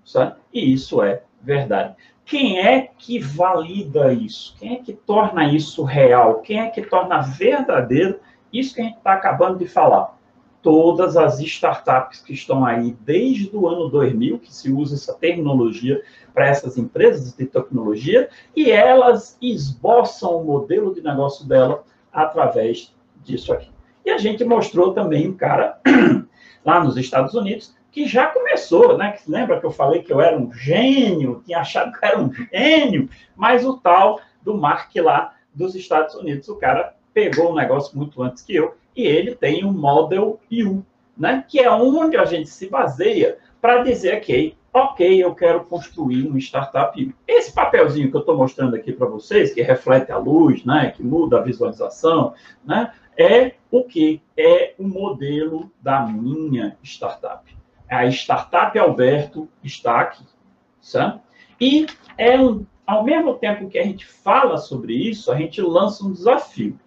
Sabe? 0.04 0.36
E 0.54 0.74
isso 0.74 1.02
é 1.02 1.24
verdade. 1.42 1.96
Quem 2.26 2.60
é 2.60 2.90
que 2.98 3.20
valida 3.20 4.14
isso? 4.14 4.56
Quem 4.58 4.76
é 4.76 4.76
que 4.78 4.94
torna 4.94 5.46
isso 5.54 5.84
real? 5.84 6.40
Quem 6.40 6.60
é 6.60 6.70
que 6.70 6.82
torna 6.82 7.22
verdadeiro 7.22 8.20
isso 8.54 8.74
que 8.74 8.82
a 8.82 8.86
gente 8.86 8.98
está 8.98 9.14
acabando 9.14 9.60
de 9.60 9.68
falar? 9.68 10.18
Todas 10.62 11.18
as 11.18 11.40
startups 11.40 12.22
que 12.22 12.34
estão 12.34 12.64
aí 12.64 12.96
desde 13.02 13.50
o 13.56 13.68
ano 13.68 13.90
2000, 13.90 14.40
que 14.40 14.54
se 14.54 14.72
usa 14.72 14.96
essa 14.96 15.14
terminologia 15.14 16.02
para 16.34 16.48
essas 16.48 16.78
empresas 16.78 17.36
de 17.36 17.46
tecnologia, 17.46 18.30
e 18.56 18.70
elas 18.70 19.38
esboçam 19.42 20.42
o 20.42 20.46
modelo 20.46 20.94
de 20.94 21.02
negócio 21.02 21.48
dela 21.48 21.84
através 22.12 22.94
disso 23.24 23.52
aqui. 23.54 23.70
E 24.06 24.10
a 24.10 24.18
gente 24.18 24.44
mostrou 24.44 24.94
também 24.94 25.28
um 25.28 25.34
cara 25.34 25.80
lá 26.66 26.84
nos 26.84 26.98
Estados 26.98 27.34
Unidos 27.34 27.76
que 27.92 28.08
já 28.08 28.28
começou, 28.28 28.98
né? 28.98 29.18
Lembra 29.28 29.60
que 29.60 29.66
eu 29.66 29.72
falei 29.72 30.02
que 30.02 30.14
eu 30.14 30.22
era 30.22 30.38
um 30.38 30.52
gênio, 30.54 31.42
tinha 31.46 31.60
achado 31.60 31.92
que 31.92 32.06
era 32.06 32.20
um 32.20 32.32
gênio, 32.34 33.10
mas 33.36 33.66
o 33.66 33.78
tal 33.78 34.22
do 34.42 34.56
Mark 34.56 34.96
lá 34.96 35.36
dos 35.54 35.76
Estados 35.76 36.16
Unidos, 36.16 36.48
o 36.48 36.56
cara 36.56 36.96
pegou 37.14 37.52
o 37.52 37.56
negócio 37.56 37.98
muito 37.98 38.24
antes 38.24 38.42
que 38.42 38.56
eu, 38.56 38.76
e 38.96 39.06
ele 39.06 39.36
tem 39.36 39.66
um 39.66 39.72
Model 39.72 40.40
U, 40.52 40.84
né? 41.18 41.44
Que 41.48 41.60
é 41.60 41.72
onde 41.72 42.18
a 42.18 42.26
gente 42.26 42.50
se 42.50 42.70
baseia 42.70 43.38
para 43.62 43.84
dizer 43.84 44.20
que, 44.22 44.56
ok, 44.74 45.24
eu 45.24 45.36
quero 45.36 45.66
construir 45.66 46.28
uma 46.28 46.40
startup. 46.40 47.16
Esse 47.28 47.54
papelzinho 47.54 48.10
que 48.10 48.16
eu 48.16 48.22
estou 48.22 48.38
mostrando 48.38 48.76
aqui 48.76 48.92
para 48.92 49.08
vocês, 49.08 49.54
que 49.54 49.62
reflete 49.62 50.12
a 50.12 50.18
luz, 50.18 50.66
né? 50.66 50.92
Que 50.96 51.04
muda 51.04 51.38
a 51.38 51.42
visualização, 51.42 52.34
né? 52.66 52.92
É 53.18 53.54
o 53.70 53.84
que? 53.84 54.22
É 54.38 54.74
o 54.78 54.88
modelo 54.88 55.72
da 55.82 56.02
minha 56.06 56.78
startup 56.84 57.62
a 57.92 58.08
startup 58.08 58.80
Alberto 58.80 59.50
está 59.62 60.00
aqui. 60.00 60.24
Certo? 60.80 61.20
E 61.60 61.86
é 62.18 62.40
um, 62.40 62.66
ao 62.88 63.04
mesmo 63.04 63.36
tempo 63.36 63.70
que 63.70 63.78
a 63.78 63.84
gente 63.84 64.06
fala 64.06 64.58
sobre 64.58 64.94
isso, 64.94 65.32
a 65.32 65.36
gente 65.36 65.62
lança 65.62 66.06
um 66.06 66.14
desafio. 66.14 66.80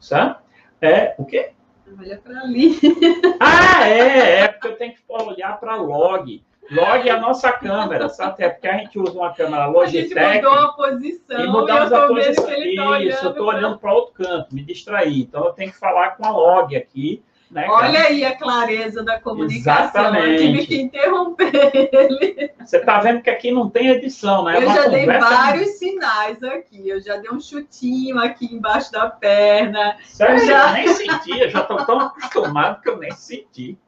Certo? 0.00 0.40
É 0.80 1.14
o 1.18 1.24
quê? 1.24 1.52
Olha 1.98 2.18
para 2.18 2.40
ali. 2.40 2.78
Ah, 3.40 3.88
é, 3.88 4.40
é 4.40 4.48
porque 4.48 4.68
eu 4.68 4.76
tenho 4.76 4.92
que 4.92 5.00
olhar 5.08 5.58
para 5.58 5.76
log. 5.76 6.42
Log 6.70 7.08
é 7.08 7.12
a 7.12 7.20
nossa 7.20 7.50
câmera, 7.52 8.08
sabe? 8.08 8.44
É 8.44 8.48
porque 8.48 8.68
a 8.68 8.76
gente 8.76 8.98
usa 8.98 9.12
uma 9.12 9.32
câmera 9.32 9.66
Logitech. 9.66 10.18
A 10.18 10.32
gente 10.34 10.44
mudou 10.44 10.58
a 10.58 10.72
posição. 10.72 11.44
E 11.44 11.46
mudamos 11.46 11.92
a 11.92 12.06
posição. 12.06 12.44
Tá 12.44 13.00
isso, 13.00 13.24
eu 13.24 13.30
estou 13.30 13.46
olhando 13.46 13.78
para 13.78 13.94
outro 13.94 14.12
canto, 14.12 14.54
me 14.54 14.62
distraí. 14.62 15.22
Então 15.22 15.46
eu 15.46 15.52
tenho 15.52 15.70
que 15.70 15.78
falar 15.78 16.10
com 16.16 16.26
a 16.26 16.30
log 16.30 16.76
aqui 16.76 17.22
né, 17.50 17.66
Olha 17.68 18.00
aí 18.02 18.24
a 18.24 18.36
clareza 18.36 19.02
da 19.02 19.18
comunicação. 19.18 20.02
Exatamente. 20.02 20.30
Eu 20.30 20.38
tive 20.38 20.66
que 20.66 20.80
interromper 20.82 21.70
ele. 21.92 22.50
Você 22.62 22.76
está 22.76 23.00
vendo 23.00 23.22
que 23.22 23.30
aqui 23.30 23.50
não 23.50 23.70
tem 23.70 23.88
edição, 23.88 24.44
né? 24.44 24.58
É 24.58 24.64
eu 24.64 24.66
já 24.66 24.86
dei 24.88 25.06
vários 25.06 25.70
sinais 25.78 26.42
aqui. 26.42 26.88
Eu 26.88 27.00
já 27.00 27.16
dei 27.16 27.30
um 27.30 27.40
chutinho 27.40 28.18
aqui 28.18 28.54
embaixo 28.54 28.92
da 28.92 29.08
perna. 29.08 29.96
Sério, 30.04 30.42
eu 30.42 30.46
já... 30.46 30.72
nem 30.72 30.88
senti. 30.88 31.38
Eu 31.38 31.48
já 31.48 31.60
estou 31.60 31.86
tão 31.86 31.98
acostumado 32.00 32.82
que 32.82 32.90
eu 32.90 32.98
nem 32.98 33.12
senti. 33.12 33.78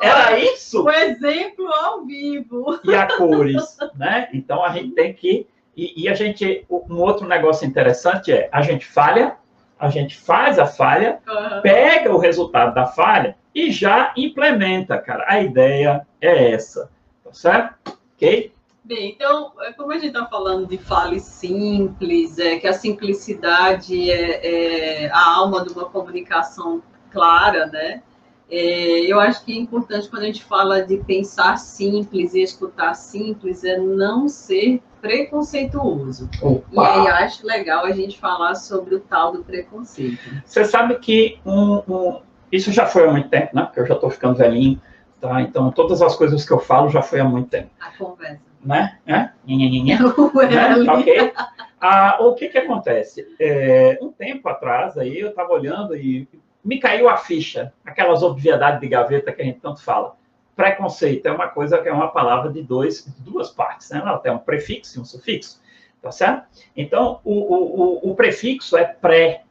Era 0.00 0.28
Olha, 0.30 0.38
isso? 0.52 0.82
O 0.82 0.90
exemplo 0.90 1.66
ao 1.72 2.04
vivo. 2.04 2.80
E 2.82 2.94
a 2.94 3.06
cores, 3.06 3.76
né? 3.94 4.28
Então 4.32 4.64
a 4.64 4.70
gente 4.70 4.94
tem 4.94 5.12
que. 5.12 5.46
E, 5.76 6.04
e 6.04 6.08
a 6.08 6.14
gente. 6.14 6.66
Um 6.68 6.96
outro 6.96 7.28
negócio 7.28 7.66
interessante 7.66 8.32
é 8.32 8.48
a 8.50 8.62
gente 8.62 8.84
falha 8.84 9.36
a 9.80 9.88
gente 9.88 10.16
faz 10.16 10.58
a 10.58 10.66
falha, 10.66 11.18
uhum. 11.26 11.62
pega 11.62 12.14
o 12.14 12.18
resultado 12.18 12.74
da 12.74 12.86
falha 12.86 13.36
e 13.54 13.72
já 13.72 14.12
implementa, 14.16 14.98
cara. 14.98 15.24
A 15.26 15.40
ideia 15.40 16.06
é 16.20 16.52
essa, 16.52 16.90
tá 17.24 17.32
certo? 17.32 17.98
Ok? 18.14 18.52
Bem, 18.84 19.10
então, 19.10 19.52
é 19.60 19.72
como 19.72 19.92
a 19.92 19.94
gente 19.94 20.08
está 20.08 20.26
falando 20.26 20.66
de 20.66 20.76
fale 20.76 21.20
simples, 21.20 22.38
é 22.38 22.58
que 22.58 22.66
a 22.66 22.72
simplicidade 22.72 24.10
é, 24.10 25.04
é, 25.04 25.10
a 25.10 25.36
alma 25.36 25.64
de 25.64 25.72
uma 25.72 25.86
comunicação 25.86 26.82
clara, 27.10 27.66
né? 27.66 28.02
É, 28.50 29.00
eu 29.06 29.20
acho 29.20 29.44
que 29.44 29.52
é 29.52 29.56
importante 29.56 30.08
quando 30.08 30.22
a 30.22 30.26
gente 30.26 30.42
fala 30.42 30.82
de 30.82 30.96
pensar 30.98 31.56
simples 31.56 32.34
e 32.34 32.42
escutar 32.42 32.94
simples 32.94 33.62
é 33.62 33.78
não 33.78 34.28
ser 34.28 34.82
preconceituoso. 35.00 36.28
Opa. 36.42 36.64
E 36.72 36.78
aí 36.78 37.06
eu 37.06 37.14
acho 37.14 37.46
legal 37.46 37.84
a 37.84 37.92
gente 37.92 38.18
falar 38.18 38.56
sobre 38.56 38.96
o 38.96 39.00
tal 39.00 39.32
do 39.32 39.44
preconceito. 39.44 40.18
Você 40.44 40.64
sabe 40.64 40.98
que 40.98 41.38
um, 41.46 41.82
um, 41.88 42.20
isso 42.50 42.72
já 42.72 42.86
foi 42.86 43.08
há 43.08 43.12
muito 43.12 43.28
tempo, 43.28 43.54
né? 43.54 43.62
Porque 43.62 43.80
eu 43.80 43.86
já 43.86 43.94
estou 43.94 44.10
ficando 44.10 44.36
velhinho, 44.36 44.80
tá? 45.20 45.40
Então 45.40 45.70
todas 45.70 46.02
as 46.02 46.16
coisas 46.16 46.44
que 46.44 46.52
eu 46.52 46.58
falo 46.58 46.88
já 46.90 47.02
foi 47.02 47.20
há 47.20 47.24
muito 47.24 47.48
tempo. 47.48 47.70
A 47.80 47.96
conversa. 47.96 48.40
Né? 48.64 48.98
É? 49.06 49.30
Né? 49.46 50.92
Ok. 50.92 51.32
Ah, 51.80 52.18
o 52.20 52.34
que 52.34 52.48
que 52.48 52.58
acontece? 52.58 53.26
É, 53.40 53.98
um 54.02 54.12
tempo 54.12 54.46
atrás 54.48 54.98
aí 54.98 55.18
eu 55.18 55.30
estava 55.30 55.50
olhando 55.52 55.96
e 55.96 56.28
me 56.64 56.78
caiu 56.78 57.08
a 57.08 57.16
ficha, 57.16 57.72
aquelas 57.84 58.22
obviedades 58.22 58.80
de 58.80 58.88
gaveta 58.88 59.32
que 59.32 59.42
a 59.42 59.44
gente 59.44 59.60
tanto 59.60 59.82
fala 59.82 60.16
preconceito 60.60 61.24
é 61.24 61.32
uma 61.32 61.48
coisa 61.48 61.78
que 61.78 61.88
é 61.88 61.92
uma 61.92 62.08
palavra 62.08 62.52
de 62.52 62.62
dois, 62.62 63.06
duas 63.20 63.48
partes, 63.48 63.88
né? 63.88 63.98
Ela 63.98 64.18
tem 64.18 64.30
um 64.30 64.38
prefixo 64.38 64.98
e 64.98 65.00
um 65.00 65.04
sufixo, 65.06 65.58
tá 66.02 66.12
certo? 66.12 66.46
Então, 66.76 67.18
o, 67.24 67.32
o, 67.32 68.10
o 68.10 68.14
prefixo 68.14 68.76
é 68.76 68.84
pré, 68.84 69.44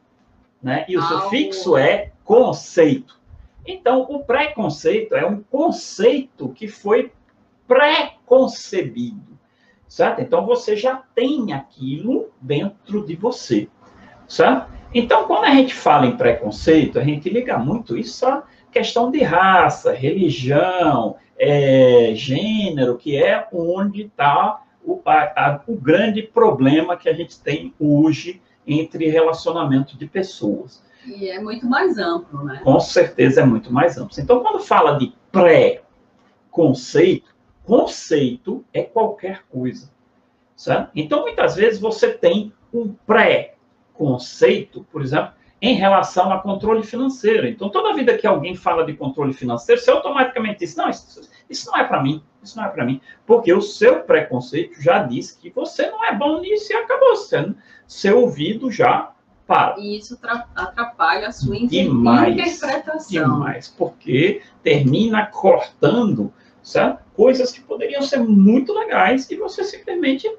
né? 0.62 0.84
E 0.88 0.96
o 0.96 1.00
ah, 1.00 1.08
sufixo 1.08 1.76
é 1.76 2.12
conceito. 2.24 3.18
Então, 3.66 4.02
o 4.02 4.24
preconceito 4.24 5.16
é 5.16 5.26
um 5.26 5.42
conceito 5.42 6.50
que 6.50 6.68
foi 6.68 7.12
pré-concebido, 7.66 9.36
certo? 9.88 10.20
Então, 10.20 10.46
você 10.46 10.76
já 10.76 11.02
tem 11.12 11.52
aquilo 11.52 12.30
dentro 12.40 13.04
de 13.04 13.16
você, 13.16 13.68
Então, 14.94 15.24
quando 15.24 15.44
a 15.44 15.50
gente 15.50 15.74
fala 15.74 16.06
em 16.06 16.16
preconceito, 16.16 16.98
a 16.98 17.04
gente 17.04 17.28
liga 17.28 17.58
muito 17.58 17.96
isso 17.96 18.26
a 18.26 18.44
questão 18.70 19.10
de 19.10 19.22
raça, 19.22 19.92
religião, 19.92 21.16
é, 21.38 22.12
gênero, 22.14 22.96
que 22.96 23.16
é 23.16 23.46
onde 23.52 24.02
está 24.02 24.62
o, 24.84 25.02
o 25.66 25.76
grande 25.76 26.22
problema 26.22 26.96
que 26.96 27.08
a 27.08 27.12
gente 27.12 27.40
tem 27.40 27.74
hoje 27.78 28.40
entre 28.66 29.08
relacionamento 29.08 29.98
de 29.98 30.06
pessoas. 30.06 30.82
E 31.04 31.28
é 31.28 31.40
muito 31.40 31.66
mais 31.66 31.98
amplo, 31.98 32.44
né? 32.44 32.60
Com 32.62 32.78
certeza 32.78 33.40
é 33.40 33.44
muito 33.44 33.72
mais 33.72 33.96
amplo. 33.96 34.14
Então, 34.18 34.40
quando 34.40 34.60
fala 34.60 34.98
de 34.98 35.14
pré-conceito, 35.32 37.34
conceito 37.64 38.62
é 38.72 38.82
qualquer 38.82 39.42
coisa. 39.48 39.90
Certo? 40.54 40.90
Então, 40.94 41.22
muitas 41.22 41.56
vezes 41.56 41.80
você 41.80 42.12
tem 42.12 42.52
um 42.72 42.94
pré-conceito, 44.00 44.86
por 44.90 45.02
exemplo, 45.02 45.32
em 45.60 45.74
relação 45.74 46.32
a 46.32 46.38
controle 46.38 46.82
financeiro. 46.82 47.46
Então, 47.46 47.68
toda 47.68 47.94
vida 47.94 48.16
que 48.16 48.26
alguém 48.26 48.54
fala 48.54 48.84
de 48.84 48.94
controle 48.94 49.34
financeiro, 49.34 49.80
você 49.80 49.90
automaticamente 49.90 50.60
diz: 50.60 50.74
não, 50.74 50.88
isso, 50.88 51.28
isso 51.48 51.70
não 51.70 51.76
é 51.76 51.84
para 51.84 52.02
mim, 52.02 52.22
isso 52.42 52.56
não 52.56 52.64
é 52.64 52.68
para 52.68 52.84
mim, 52.84 53.00
porque 53.26 53.52
o 53.52 53.60
seu 53.60 54.00
preconceito 54.00 54.80
já 54.80 55.02
diz 55.02 55.32
que 55.32 55.50
você 55.50 55.90
não 55.90 56.02
é 56.04 56.14
bom 56.14 56.40
nisso 56.40 56.72
e 56.72 56.76
acabou 56.76 57.14
sendo 57.16 57.56
seu 57.86 58.20
ouvido 58.22 58.70
já 58.70 59.12
para. 59.46 59.78
E 59.78 59.98
isso 59.98 60.18
atrapalha 60.54 61.28
a 61.28 61.32
sua 61.32 61.66
demais, 61.66 62.32
interpretação. 62.32 63.22
Demais, 63.22 63.68
porque 63.68 64.42
termina 64.62 65.26
cortando 65.26 66.32
sabe, 66.62 66.98
coisas 67.14 67.52
que 67.52 67.60
poderiam 67.60 68.02
ser 68.02 68.18
muito 68.18 68.72
legais 68.72 69.30
e 69.30 69.36
você 69.36 69.64
simplesmente 69.64 70.30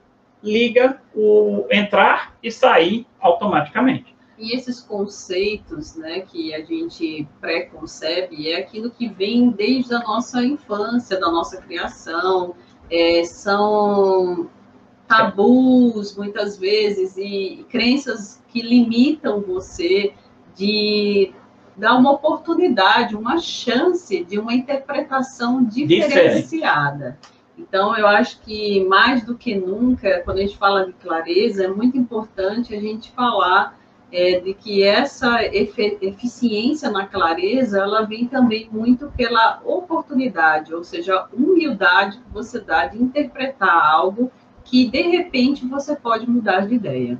liga 0.43 1.01
o 1.13 1.65
entrar 1.71 2.35
e 2.41 2.51
sair 2.51 3.05
automaticamente. 3.19 4.15
E 4.37 4.55
esses 4.55 4.81
conceitos 4.81 5.95
né, 5.95 6.21
que 6.21 6.53
a 6.53 6.63
gente 6.65 7.27
preconcebe 7.39 8.49
é 8.49 8.57
aquilo 8.57 8.89
que 8.89 9.07
vem 9.07 9.51
desde 9.51 9.93
a 9.93 9.99
nossa 9.99 10.43
infância, 10.43 11.19
da 11.19 11.29
nossa 11.29 11.61
criação, 11.61 12.55
é, 12.89 13.23
são 13.23 14.49
tabus, 15.07 16.15
muitas 16.15 16.57
vezes, 16.57 17.17
e 17.17 17.65
crenças 17.69 18.41
que 18.47 18.61
limitam 18.61 19.41
você 19.41 20.13
de 20.55 21.33
dar 21.75 21.95
uma 21.95 22.11
oportunidade, 22.11 23.15
uma 23.15 23.37
chance 23.37 24.23
de 24.23 24.39
uma 24.39 24.53
interpretação 24.53 25.63
diferenciada. 25.63 27.17
Diferente. 27.21 27.40
Então, 27.61 27.95
eu 27.95 28.07
acho 28.07 28.41
que 28.41 28.83
mais 28.85 29.23
do 29.23 29.37
que 29.37 29.55
nunca, 29.55 30.21
quando 30.25 30.39
a 30.39 30.41
gente 30.41 30.57
fala 30.57 30.85
de 30.85 30.93
clareza, 30.93 31.65
é 31.65 31.67
muito 31.67 31.95
importante 31.97 32.75
a 32.75 32.79
gente 32.79 33.11
falar 33.11 33.77
é, 34.11 34.39
de 34.39 34.53
que 34.53 34.83
essa 34.83 35.43
eficiência 35.43 36.89
na 36.89 37.05
clareza, 37.05 37.79
ela 37.79 38.01
vem 38.01 38.25
também 38.25 38.67
muito 38.71 39.11
pela 39.15 39.61
oportunidade, 39.63 40.73
ou 40.73 40.83
seja, 40.83 41.15
a 41.15 41.27
humildade 41.31 42.17
que 42.17 42.33
você 42.33 42.59
dá 42.59 42.87
de 42.87 43.01
interpretar 43.01 43.93
algo 43.93 44.31
que, 44.65 44.89
de 44.89 45.01
repente, 45.03 45.65
você 45.65 45.95
pode 45.95 46.29
mudar 46.29 46.67
de 46.67 46.75
ideia. 46.75 47.19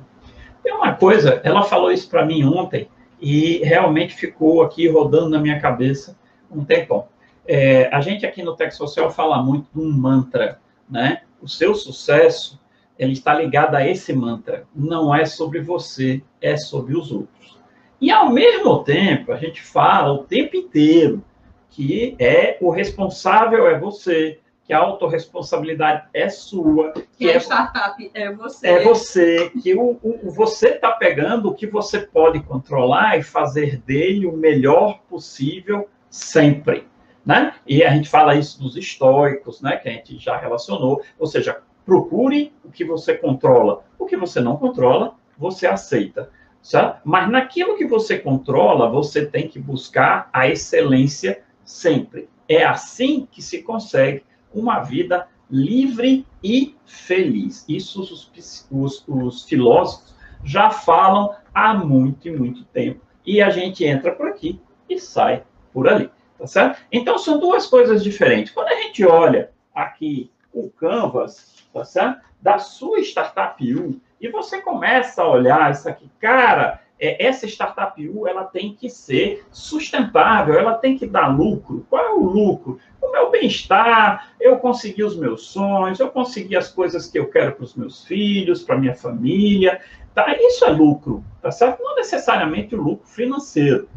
Tem 0.62 0.74
uma 0.74 0.92
coisa, 0.94 1.40
ela 1.44 1.62
falou 1.62 1.90
isso 1.90 2.10
para 2.10 2.26
mim 2.26 2.44
ontem, 2.44 2.88
e 3.20 3.58
realmente 3.58 4.14
ficou 4.14 4.62
aqui 4.62 4.88
rodando 4.88 5.30
na 5.30 5.38
minha 5.38 5.60
cabeça 5.60 6.18
um 6.50 6.64
tempão. 6.64 7.06
É, 7.46 7.88
a 7.94 8.00
gente 8.00 8.24
aqui 8.24 8.42
no 8.42 8.56
Tech 8.56 8.74
Social 8.74 9.10
fala 9.10 9.42
muito 9.42 9.68
de 9.74 9.80
um 9.80 9.90
mantra, 9.90 10.60
né? 10.88 11.22
O 11.40 11.48
seu 11.48 11.74
sucesso, 11.74 12.60
ele 12.98 13.12
está 13.12 13.34
ligado 13.34 13.74
a 13.74 13.86
esse 13.86 14.12
mantra. 14.12 14.64
Não 14.74 15.14
é 15.14 15.24
sobre 15.24 15.60
você, 15.60 16.22
é 16.40 16.56
sobre 16.56 16.96
os 16.96 17.10
outros. 17.10 17.58
E, 18.00 18.10
ao 18.10 18.30
mesmo 18.30 18.82
tempo, 18.82 19.32
a 19.32 19.36
gente 19.36 19.62
fala 19.62 20.12
o 20.12 20.24
tempo 20.24 20.56
inteiro 20.56 21.24
que 21.72 22.14
é 22.18 22.58
o 22.60 22.70
responsável 22.70 23.66
é 23.66 23.78
você, 23.78 24.38
que 24.64 24.72
a 24.72 24.78
autorresponsabilidade 24.78 26.06
é 26.14 26.28
sua. 26.28 26.92
Que, 26.92 27.02
que 27.18 27.30
a 27.30 27.34
é, 27.34 27.36
startup 27.38 28.10
é 28.14 28.30
você. 28.30 28.68
É 28.68 28.84
você, 28.84 29.50
que 29.62 29.74
o, 29.74 29.98
o 30.02 30.30
você 30.30 30.68
está 30.68 30.92
pegando 30.92 31.48
o 31.48 31.54
que 31.54 31.66
você 31.66 32.00
pode 32.00 32.40
controlar 32.40 33.18
e 33.18 33.22
fazer 33.22 33.78
dele 33.78 34.26
o 34.26 34.36
melhor 34.36 35.00
possível 35.08 35.88
sempre. 36.08 36.86
Né? 37.24 37.54
E 37.66 37.84
a 37.84 37.90
gente 37.90 38.08
fala 38.08 38.34
isso 38.34 38.60
dos 38.60 38.76
estoicos, 38.76 39.60
né, 39.60 39.76
que 39.76 39.88
a 39.88 39.92
gente 39.92 40.18
já 40.18 40.36
relacionou, 40.36 41.02
ou 41.18 41.26
seja, 41.26 41.62
procure 41.84 42.52
o 42.64 42.70
que 42.70 42.84
você 42.84 43.14
controla. 43.14 43.84
O 43.98 44.06
que 44.06 44.16
você 44.16 44.40
não 44.40 44.56
controla, 44.56 45.14
você 45.38 45.66
aceita. 45.66 46.30
Certo? 46.60 47.00
Mas 47.04 47.28
naquilo 47.30 47.76
que 47.76 47.86
você 47.86 48.18
controla, 48.18 48.88
você 48.88 49.26
tem 49.26 49.48
que 49.48 49.58
buscar 49.58 50.28
a 50.32 50.48
excelência 50.48 51.42
sempre. 51.64 52.28
É 52.48 52.64
assim 52.64 53.26
que 53.30 53.42
se 53.42 53.62
consegue 53.62 54.24
uma 54.54 54.80
vida 54.80 55.26
livre 55.50 56.24
e 56.42 56.76
feliz. 56.86 57.64
Isso 57.68 58.00
os, 58.00 58.66
os, 58.70 59.04
os 59.08 59.44
filósofos 59.44 60.14
já 60.44 60.70
falam 60.70 61.34
há 61.54 61.74
muito 61.74 62.28
e 62.28 62.30
muito 62.30 62.64
tempo. 62.64 63.00
E 63.24 63.42
a 63.42 63.50
gente 63.50 63.84
entra 63.84 64.12
por 64.12 64.28
aqui 64.28 64.60
e 64.88 64.98
sai 64.98 65.44
por 65.72 65.88
ali. 65.88 66.10
Tá 66.42 66.48
certo? 66.48 66.80
Então, 66.90 67.18
são 67.18 67.38
duas 67.38 67.68
coisas 67.68 68.02
diferentes. 68.02 68.52
Quando 68.52 68.66
a 68.66 68.74
gente 68.74 69.06
olha 69.06 69.50
aqui 69.72 70.28
o 70.52 70.68
Canvas, 70.70 71.54
tá 71.72 71.84
certo? 71.84 72.20
Da 72.40 72.58
sua 72.58 72.98
startup 72.98 73.64
U, 73.72 74.00
e 74.20 74.28
você 74.28 74.60
começa 74.60 75.22
a 75.22 75.30
olhar 75.30 75.70
isso 75.70 75.88
aqui, 75.88 76.10
cara, 76.18 76.80
é, 76.98 77.24
essa 77.24 77.46
startup 77.46 78.08
U, 78.08 78.26
ela 78.26 78.42
tem 78.42 78.74
que 78.74 78.90
ser 78.90 79.46
sustentável, 79.52 80.58
ela 80.58 80.74
tem 80.74 80.98
que 80.98 81.06
dar 81.06 81.28
lucro. 81.28 81.86
Qual 81.88 82.04
é 82.04 82.10
o 82.10 82.24
lucro? 82.24 82.80
O 83.00 83.12
meu 83.12 83.30
bem-estar, 83.30 84.32
eu 84.40 84.56
consegui 84.56 85.04
os 85.04 85.16
meus 85.16 85.46
sonhos, 85.46 86.00
eu 86.00 86.10
consegui 86.10 86.56
as 86.56 86.72
coisas 86.72 87.06
que 87.06 87.20
eu 87.20 87.30
quero 87.30 87.52
para 87.52 87.62
os 87.62 87.76
meus 87.76 88.04
filhos, 88.04 88.64
para 88.64 88.76
minha 88.76 88.96
família, 88.96 89.80
tá? 90.12 90.26
Isso 90.36 90.64
é 90.64 90.70
lucro, 90.70 91.22
tá 91.40 91.52
certo? 91.52 91.80
Não 91.80 91.94
necessariamente 91.94 92.74
o 92.74 92.82
lucro 92.82 93.06
financeiro, 93.06 93.88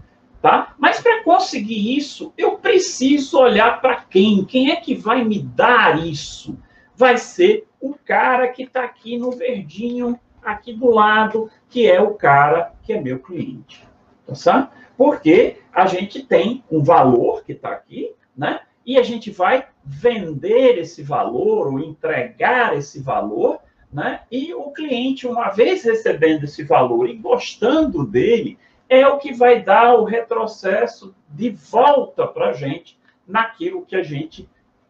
tá? 0.45 0.75
Mas 0.77 1.01
para 1.01 1.23
conseguir 1.23 1.97
isso, 1.97 2.31
eu 2.37 2.59
preciso 2.59 3.39
olhar 3.39 3.81
para 3.81 3.95
quem? 3.95 4.45
Quem 4.45 4.69
é 4.69 4.75
que 4.75 4.93
vai 4.93 5.23
me 5.23 5.39
dar 5.39 6.05
isso? 6.05 6.55
Vai 6.95 7.17
ser 7.17 7.67
o 7.81 7.95
cara 7.95 8.47
que 8.49 8.61
está 8.61 8.83
aqui 8.83 9.17
no 9.17 9.31
verdinho 9.31 10.19
aqui 10.43 10.71
do 10.71 10.91
lado, 10.91 11.49
que 11.67 11.89
é 11.89 11.99
o 11.99 12.13
cara 12.13 12.73
que 12.83 12.93
é 12.93 13.01
meu 13.01 13.17
cliente. 13.17 13.83
Tá 14.27 14.35
certo? 14.35 14.69
Porque 14.95 15.57
a 15.73 15.87
gente 15.87 16.21
tem 16.21 16.63
um 16.71 16.83
valor 16.83 17.43
que 17.43 17.53
está 17.53 17.69
aqui, 17.69 18.13
né? 18.37 18.59
E 18.85 18.99
a 18.99 19.01
gente 19.01 19.31
vai 19.31 19.65
vender 19.83 20.77
esse 20.77 21.01
valor 21.01 21.73
ou 21.73 21.79
entregar 21.79 22.77
esse 22.77 23.01
valor, 23.01 23.57
né? 23.91 24.19
E 24.31 24.53
o 24.53 24.69
cliente, 24.69 25.25
uma 25.25 25.49
vez 25.49 25.83
recebendo 25.83 26.43
esse 26.43 26.63
valor 26.63 27.09
e 27.09 27.15
gostando 27.15 28.05
dele, 28.05 28.59
é 28.89 29.07
o 29.07 29.17
que 29.17 29.33
vai 29.33 29.61
dar 29.61 29.95
o 29.95 30.03
retrocesso 30.03 31.15
de 31.29 31.49
volta 31.49 32.27
para 32.27 32.49
a 32.49 32.53
gente 32.53 32.97
naquilo 33.27 33.85
que 33.85 33.95
a 33.95 34.03
gente 34.03 34.47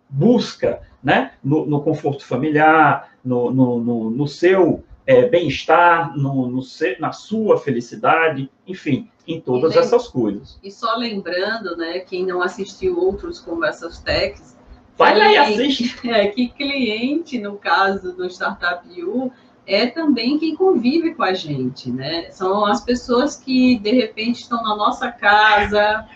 busca, 0.09 0.81
né? 1.03 1.33
No, 1.43 1.65
no 1.65 1.81
conforto 1.81 2.25
familiar, 2.25 3.11
no, 3.23 3.51
no, 3.51 3.79
no, 3.79 4.09
no 4.09 4.27
seu 4.27 4.83
é, 5.05 5.27
bem-estar, 5.27 6.17
no, 6.17 6.47
no, 6.47 6.61
na 6.99 7.11
sua 7.11 7.57
felicidade, 7.57 8.49
enfim, 8.67 9.09
em 9.27 9.39
todas 9.39 9.75
essas 9.75 10.07
coisas. 10.07 10.59
E 10.63 10.71
só 10.71 10.95
lembrando, 10.95 11.75
né, 11.77 11.99
quem 11.99 12.25
não 12.25 12.41
assistiu 12.41 12.99
outros 12.99 13.39
Conversas 13.39 13.99
Techs, 13.99 14.57
vai 14.97 15.17
lá 15.17 15.31
e 15.31 15.37
assiste. 15.37 15.95
É, 16.07 16.27
que 16.27 16.49
cliente, 16.49 17.39
no 17.39 17.57
caso 17.57 18.15
do 18.15 18.25
Startup 18.25 18.87
U, 19.03 19.31
é 19.67 19.87
também 19.87 20.37
quem 20.37 20.55
convive 20.55 21.15
com 21.15 21.23
a 21.23 21.33
gente, 21.33 21.91
né? 21.91 22.29
São 22.31 22.65
as 22.65 22.81
pessoas 22.81 23.35
que, 23.35 23.79
de 23.79 23.91
repente, 23.91 24.41
estão 24.41 24.63
na 24.63 24.75
nossa 24.75 25.11
casa, 25.11 26.07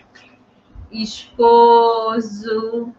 esposo, 0.90 2.92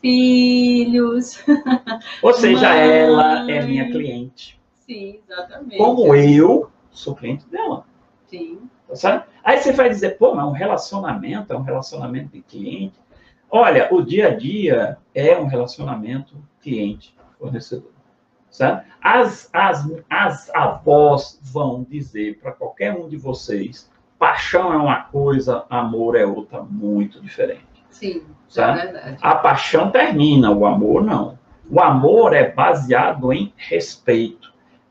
filhos. 0.00 1.44
Ou 2.22 2.32
seja, 2.32 2.68
mãe. 2.68 2.90
ela 2.90 3.50
é 3.50 3.66
minha 3.66 3.90
cliente. 3.90 4.58
Sim, 4.86 5.18
exatamente. 5.28 5.76
Como 5.76 6.14
eu 6.14 6.70
sou 6.90 7.14
cliente 7.14 7.46
dela. 7.48 7.84
Sim. 8.26 8.60
Tá 9.02 9.26
Aí 9.44 9.58
você 9.58 9.72
vai 9.72 9.88
dizer, 9.88 10.16
pô, 10.16 10.34
mas 10.34 10.46
um 10.46 10.52
relacionamento 10.52 11.52
é 11.52 11.56
um 11.56 11.62
relacionamento 11.62 12.32
de 12.32 12.42
cliente. 12.42 12.94
Olha, 13.50 13.88
o 13.92 14.02
dia 14.02 14.28
a 14.28 14.34
dia 14.34 14.98
é 15.14 15.38
um 15.38 15.46
relacionamento 15.46 16.36
cliente-fornecedor. 16.62 17.97
As, 19.02 19.48
as, 19.52 19.90
as 20.08 20.50
avós 20.54 21.40
vão 21.42 21.86
dizer 21.88 22.38
para 22.40 22.52
qualquer 22.52 22.94
um 22.94 23.08
de 23.08 23.16
vocês: 23.16 23.90
paixão 24.18 24.72
é 24.72 24.76
uma 24.76 25.02
coisa, 25.04 25.64
amor 25.70 26.16
é 26.16 26.26
outra, 26.26 26.62
muito 26.62 27.20
diferente. 27.20 27.66
Sim, 27.90 28.22
certo? 28.48 28.78
é 28.78 28.92
verdade. 28.92 29.18
A 29.20 29.34
paixão 29.34 29.90
termina, 29.90 30.50
o 30.50 30.66
amor 30.66 31.02
não. 31.02 31.38
O 31.70 31.80
amor 31.80 32.32
é 32.32 32.50
baseado 32.50 33.32
em 33.32 33.52
respeito 33.56 34.48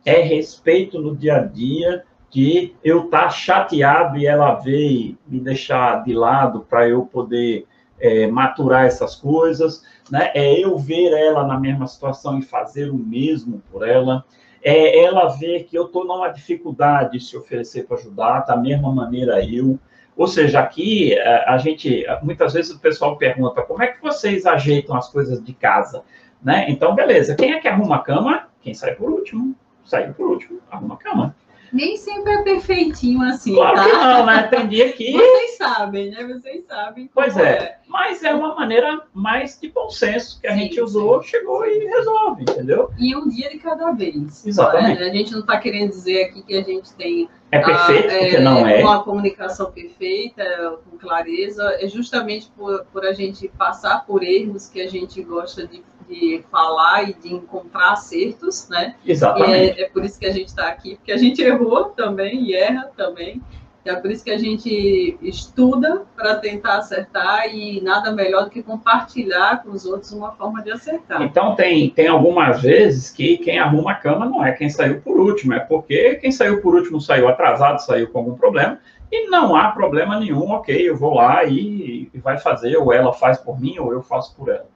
é 0.07 0.21
respeito 0.21 1.01
no 1.01 1.13
dia 1.13 1.35
a 1.35 1.43
dia, 1.43 2.05
que 2.29 2.73
eu 2.81 3.09
tá 3.09 3.29
chateado 3.29 4.17
e 4.17 4.25
ela 4.25 4.53
veio 4.53 5.17
me 5.27 5.37
deixar 5.37 6.01
de 6.05 6.13
lado 6.13 6.61
para 6.61 6.87
eu 6.87 7.05
poder 7.05 7.67
é, 7.99 8.27
maturar 8.27 8.85
essas 8.85 9.15
coisas, 9.15 9.83
né? 10.09 10.31
É 10.33 10.63
eu 10.63 10.77
ver 10.77 11.11
ela 11.11 11.45
na 11.45 11.59
mesma 11.59 11.87
situação 11.87 12.39
e 12.39 12.41
fazer 12.41 12.89
o 12.89 12.97
mesmo 12.97 13.61
por 13.71 13.87
ela. 13.87 14.23
É 14.63 15.03
ela 15.03 15.27
ver 15.27 15.63
que 15.63 15.77
eu 15.77 15.85
estou 15.85 16.05
numa 16.05 16.29
dificuldade 16.29 17.17
de 17.17 17.23
se 17.23 17.37
oferecer 17.37 17.85
para 17.85 17.97
ajudar, 17.97 18.41
da 18.41 18.57
mesma 18.57 18.93
maneira 18.93 19.43
eu. 19.43 19.79
Ou 20.15 20.27
seja, 20.27 20.59
aqui 20.59 21.17
a 21.45 21.57
gente 21.57 22.05
muitas 22.23 22.53
vezes 22.53 22.71
o 22.71 22.79
pessoal 22.79 23.17
pergunta 23.17 23.61
como 23.61 23.83
é 23.83 23.87
que 23.87 24.01
vocês 24.01 24.45
ajeitam 24.45 24.95
as 24.95 25.09
coisas 25.09 25.43
de 25.43 25.53
casa, 25.53 26.03
né? 26.41 26.65
Então, 26.69 26.95
beleza. 26.95 27.35
Quem 27.35 27.53
é 27.53 27.59
que 27.59 27.67
arruma 27.67 27.97
a 27.97 27.99
cama? 27.99 28.47
Quem 28.61 28.73
sai 28.73 28.95
por 28.95 29.11
último 29.11 29.55
saiu 29.87 30.13
por 30.13 30.29
último, 30.29 30.59
arruma 30.69 30.95
a 30.95 30.97
cama. 30.97 31.35
Nem 31.71 31.97
sempre 31.97 32.33
é 32.33 32.41
perfeitinho 32.41 33.21
assim, 33.23 33.53
claro 33.53 33.75
tá? 33.75 33.85
que 33.85 33.91
não? 33.91 34.49
Tem 34.49 34.67
dia 34.67 34.93
que... 34.93 35.11
Vocês 35.17 35.57
sabem, 35.57 36.11
né? 36.11 36.23
Vocês 36.25 36.65
sabem 36.65 37.09
Pois 37.13 37.35
é. 37.37 37.49
é. 37.49 37.77
Mas 37.87 38.23
é 38.23 38.33
uma 38.33 38.55
maneira 38.55 39.01
mais 39.13 39.59
de 39.59 39.69
bom 39.69 39.89
senso 39.89 40.39
que 40.41 40.47
a 40.47 40.53
sim, 40.53 40.59
gente 40.61 40.81
usou, 40.81 41.21
sim. 41.21 41.29
chegou 41.29 41.65
e 41.65 41.85
resolve, 41.85 42.43
entendeu? 42.43 42.91
E 42.97 43.15
um 43.15 43.27
dia 43.27 43.49
de 43.49 43.57
cada 43.59 43.91
vez. 43.91 44.45
Exatamente. 44.45 44.99
Né? 44.99 45.07
A 45.07 45.13
gente 45.13 45.31
não 45.31 45.39
está 45.39 45.57
querendo 45.57 45.89
dizer 45.89 46.25
aqui 46.25 46.41
que 46.41 46.55
a 46.55 46.63
gente 46.63 46.93
tem... 46.93 47.29
É 47.49 47.59
perfeito, 47.59 48.13
a, 48.13 48.19
porque 48.19 48.37
não 48.39 48.67
é. 48.67 48.81
Uma 48.81 49.03
comunicação 49.03 49.71
perfeita, 49.71 50.43
com 50.89 50.97
clareza. 50.97 51.77
É 51.79 51.87
justamente 51.87 52.51
por, 52.57 52.85
por 52.91 53.05
a 53.05 53.13
gente 53.13 53.47
passar 53.47 54.05
por 54.05 54.21
erros 54.21 54.67
que 54.67 54.81
a 54.81 54.87
gente 54.89 55.21
gosta 55.23 55.65
de 55.65 55.81
de 56.07 56.43
falar 56.51 57.09
e 57.09 57.13
de 57.13 57.33
encontrar 57.33 57.93
acertos, 57.93 58.67
né? 58.69 58.95
Exatamente. 59.05 59.79
É, 59.79 59.83
é, 59.83 59.89
por 59.89 60.03
isso 60.03 60.19
que 60.19 60.25
a 60.25 60.31
gente 60.31 60.47
está 60.47 60.67
aqui, 60.67 60.95
porque 60.95 61.11
a 61.11 61.17
gente 61.17 61.41
errou 61.43 61.85
também 61.85 62.43
e 62.43 62.55
erra 62.55 62.89
também. 62.95 63.41
É 63.85 63.95
por 63.95 64.11
isso 64.11 64.21
que 64.21 64.31
a 64.31 64.37
gente 64.37 65.17
estuda 65.21 66.05
para 66.13 66.35
tentar 66.35 66.79
acertar 66.79 67.47
e 67.47 67.79
nada 67.81 68.11
melhor 68.11 68.43
do 68.43 68.49
que 68.49 68.61
compartilhar 68.61 69.63
com 69.63 69.69
os 69.69 69.85
outros 69.85 70.11
uma 70.11 70.33
forma 70.33 70.61
de 70.61 70.71
acertar. 70.71 71.21
Então, 71.21 71.55
tem, 71.55 71.89
tem 71.89 72.07
algumas 72.07 72.61
vezes 72.61 73.09
que 73.09 73.37
quem 73.37 73.59
arruma 73.59 73.91
a 73.91 73.95
cama 73.95 74.25
não 74.25 74.45
é 74.45 74.51
quem 74.51 74.69
saiu 74.69 74.99
por 74.99 75.17
último, 75.17 75.53
é 75.53 75.59
porque 75.59 76.15
quem 76.15 76.33
saiu 76.33 76.61
por 76.61 76.75
último 76.75 76.99
saiu 76.99 77.29
atrasado, 77.29 77.79
saiu 77.79 78.09
com 78.09 78.19
algum 78.19 78.35
problema, 78.35 78.77
e 79.09 79.29
não 79.29 79.55
há 79.55 79.69
problema 79.71 80.19
nenhum, 80.19 80.51
ok, 80.51 80.89
eu 80.89 80.97
vou 80.97 81.13
lá 81.13 81.45
e, 81.45 82.09
e 82.13 82.19
vai 82.19 82.37
fazer, 82.37 82.75
ou 82.75 82.91
ela 82.91 83.13
faz 83.13 83.37
por 83.37 83.59
mim, 83.59 83.79
ou 83.79 83.93
eu 83.93 84.03
faço 84.03 84.35
por 84.35 84.49
ela. 84.49 84.67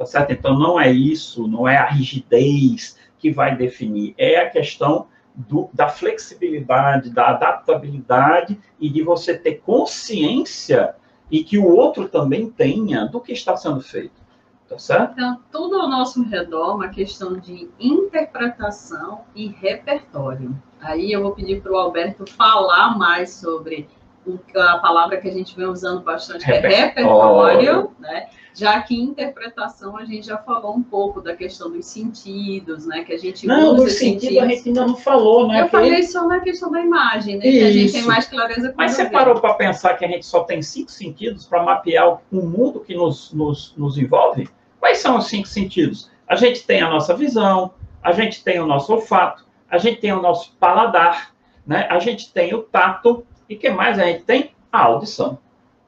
Tá 0.00 0.06
certo? 0.06 0.32
Então, 0.32 0.58
não 0.58 0.80
é 0.80 0.90
isso, 0.90 1.46
não 1.46 1.68
é 1.68 1.76
a 1.76 1.84
rigidez 1.84 2.98
que 3.18 3.30
vai 3.30 3.54
definir, 3.54 4.14
é 4.16 4.38
a 4.38 4.48
questão 4.48 5.08
do, 5.34 5.68
da 5.74 5.88
flexibilidade, 5.88 7.10
da 7.10 7.28
adaptabilidade 7.28 8.58
e 8.80 8.88
de 8.88 9.02
você 9.02 9.36
ter 9.36 9.56
consciência 9.56 10.94
e 11.30 11.44
que 11.44 11.58
o 11.58 11.68
outro 11.68 12.08
também 12.08 12.48
tenha 12.48 13.04
do 13.04 13.20
que 13.20 13.32
está 13.32 13.54
sendo 13.58 13.82
feito. 13.82 14.22
Tá 14.66 14.78
certo? 14.78 15.12
Então, 15.12 15.38
tudo 15.52 15.76
ao 15.76 15.86
nosso 15.86 16.22
redor, 16.22 16.76
uma 16.76 16.88
questão 16.88 17.38
de 17.38 17.68
interpretação 17.78 19.20
e 19.34 19.48
repertório. 19.48 20.56
Aí 20.80 21.12
eu 21.12 21.20
vou 21.20 21.32
pedir 21.32 21.60
para 21.60 21.72
o 21.72 21.76
Alberto 21.76 22.24
falar 22.26 22.96
mais 22.96 23.34
sobre 23.34 23.86
a 24.56 24.78
palavra 24.78 25.18
que 25.18 25.28
a 25.28 25.32
gente 25.32 25.54
vem 25.54 25.66
usando 25.66 26.00
bastante, 26.02 26.46
que 26.46 26.52
é 26.52 26.60
repertório, 26.60 27.90
né? 27.98 28.30
Já 28.54 28.80
que 28.82 28.94
em 28.94 29.04
interpretação 29.04 29.96
a 29.96 30.04
gente 30.04 30.26
já 30.26 30.38
falou 30.38 30.74
um 30.74 30.82
pouco 30.82 31.20
da 31.20 31.34
questão 31.34 31.70
dos 31.70 31.86
sentidos, 31.86 32.86
né? 32.86 33.04
Que 33.04 33.12
a 33.12 33.18
gente 33.18 33.46
não, 33.46 33.74
usa 33.74 33.84
dos 33.84 33.92
sentidos 33.94 34.38
a 34.38 34.46
gente 34.46 34.68
ainda 34.68 34.86
não 34.86 34.96
falou, 34.96 35.48
né? 35.48 35.60
Eu 35.60 35.64
que... 35.66 35.70
falei 35.70 36.02
só 36.02 36.26
na 36.26 36.40
questão 36.40 36.70
da 36.70 36.80
imagem, 36.80 37.38
né? 37.38 37.46
Isso. 37.46 37.58
Que 37.58 37.64
a 37.64 37.72
gente 37.72 37.92
tem 37.92 38.02
mais 38.02 38.26
clareza. 38.26 38.74
Mas 38.76 38.92
você 38.92 39.08
parou 39.08 39.40
para 39.40 39.54
pensar 39.54 39.94
que 39.94 40.04
a 40.04 40.08
gente 40.08 40.26
só 40.26 40.44
tem 40.44 40.60
cinco 40.62 40.90
sentidos 40.90 41.46
para 41.46 41.62
mapear 41.62 42.20
o 42.32 42.42
mundo 42.42 42.80
que 42.80 42.94
nos, 42.94 43.32
nos, 43.32 43.74
nos 43.76 43.96
envolve? 43.96 44.48
Quais 44.78 44.98
são 44.98 45.18
os 45.18 45.26
cinco 45.26 45.46
sentidos? 45.46 46.10
A 46.26 46.36
gente 46.36 46.64
tem 46.64 46.80
a 46.80 46.88
nossa 46.88 47.14
visão, 47.14 47.72
a 48.02 48.12
gente 48.12 48.42
tem 48.42 48.60
o 48.60 48.66
nosso 48.66 48.92
olfato, 48.92 49.44
a 49.68 49.78
gente 49.78 50.00
tem 50.00 50.12
o 50.12 50.22
nosso 50.22 50.52
paladar, 50.58 51.34
né? 51.66 51.86
A 51.90 51.98
gente 51.98 52.32
tem 52.32 52.54
o 52.54 52.62
tato 52.62 53.24
e 53.48 53.56
que 53.56 53.70
mais 53.70 53.98
a 53.98 54.04
gente 54.04 54.24
tem? 54.24 54.52
A 54.72 54.84
audição. 54.84 55.38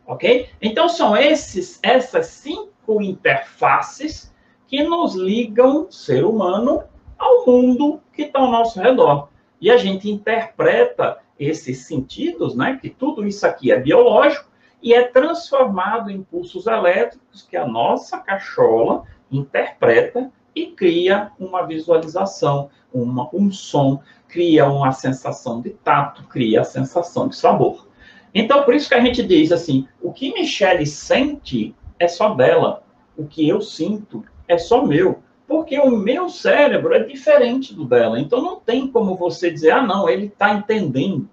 Ok? 0.06 0.48
Então 0.60 0.88
são 0.88 1.16
esses, 1.16 1.78
essas 1.82 2.26
cinco 2.26 3.00
interfaces 3.00 4.32
que 4.66 4.82
nos 4.82 5.14
ligam, 5.14 5.90
ser 5.90 6.24
humano, 6.24 6.82
ao 7.18 7.46
mundo 7.46 8.00
que 8.12 8.22
está 8.22 8.40
ao 8.40 8.50
nosso 8.50 8.80
redor. 8.80 9.28
E 9.60 9.70
a 9.70 9.76
gente 9.76 10.10
interpreta 10.10 11.18
esses 11.38 11.86
sentidos, 11.86 12.54
né? 12.54 12.78
Que 12.80 12.90
tudo 12.90 13.26
isso 13.26 13.46
aqui 13.46 13.70
é 13.70 13.78
biológico 13.78 14.50
e 14.82 14.92
é 14.92 15.04
transformado 15.04 16.10
em 16.10 16.22
pulsos 16.22 16.66
elétricos 16.66 17.42
que 17.42 17.56
a 17.56 17.66
nossa 17.66 18.18
cachola 18.18 19.04
interpreta 19.30 20.30
e 20.54 20.66
cria 20.66 21.30
uma 21.38 21.66
visualização, 21.66 22.68
uma, 22.92 23.28
um 23.32 23.50
som, 23.50 24.02
cria 24.28 24.68
uma 24.68 24.92
sensação 24.92 25.60
de 25.60 25.70
tato, 25.70 26.24
cria 26.24 26.62
a 26.62 26.64
sensação 26.64 27.28
de 27.28 27.36
sabor. 27.36 27.86
Então, 28.34 28.62
por 28.64 28.74
isso 28.74 28.88
que 28.88 28.94
a 28.94 29.00
gente 29.00 29.22
diz 29.22 29.52
assim: 29.52 29.86
o 30.00 30.12
que 30.12 30.32
Michele 30.32 30.86
sente 30.86 31.74
é 31.98 32.08
só 32.08 32.34
dela, 32.34 32.82
o 33.16 33.26
que 33.26 33.48
eu 33.48 33.60
sinto 33.60 34.24
é 34.48 34.58
só 34.58 34.84
meu. 34.84 35.22
Porque 35.46 35.78
o 35.78 35.90
meu 35.90 36.30
cérebro 36.30 36.94
é 36.94 37.00
diferente 37.00 37.74
do 37.74 37.84
dela. 37.84 38.18
Então, 38.18 38.40
não 38.40 38.58
tem 38.58 38.86
como 38.86 39.16
você 39.16 39.50
dizer, 39.50 39.72
ah, 39.72 39.82
não, 39.82 40.08
ele 40.08 40.26
está 40.26 40.54
entendendo. 40.54 41.28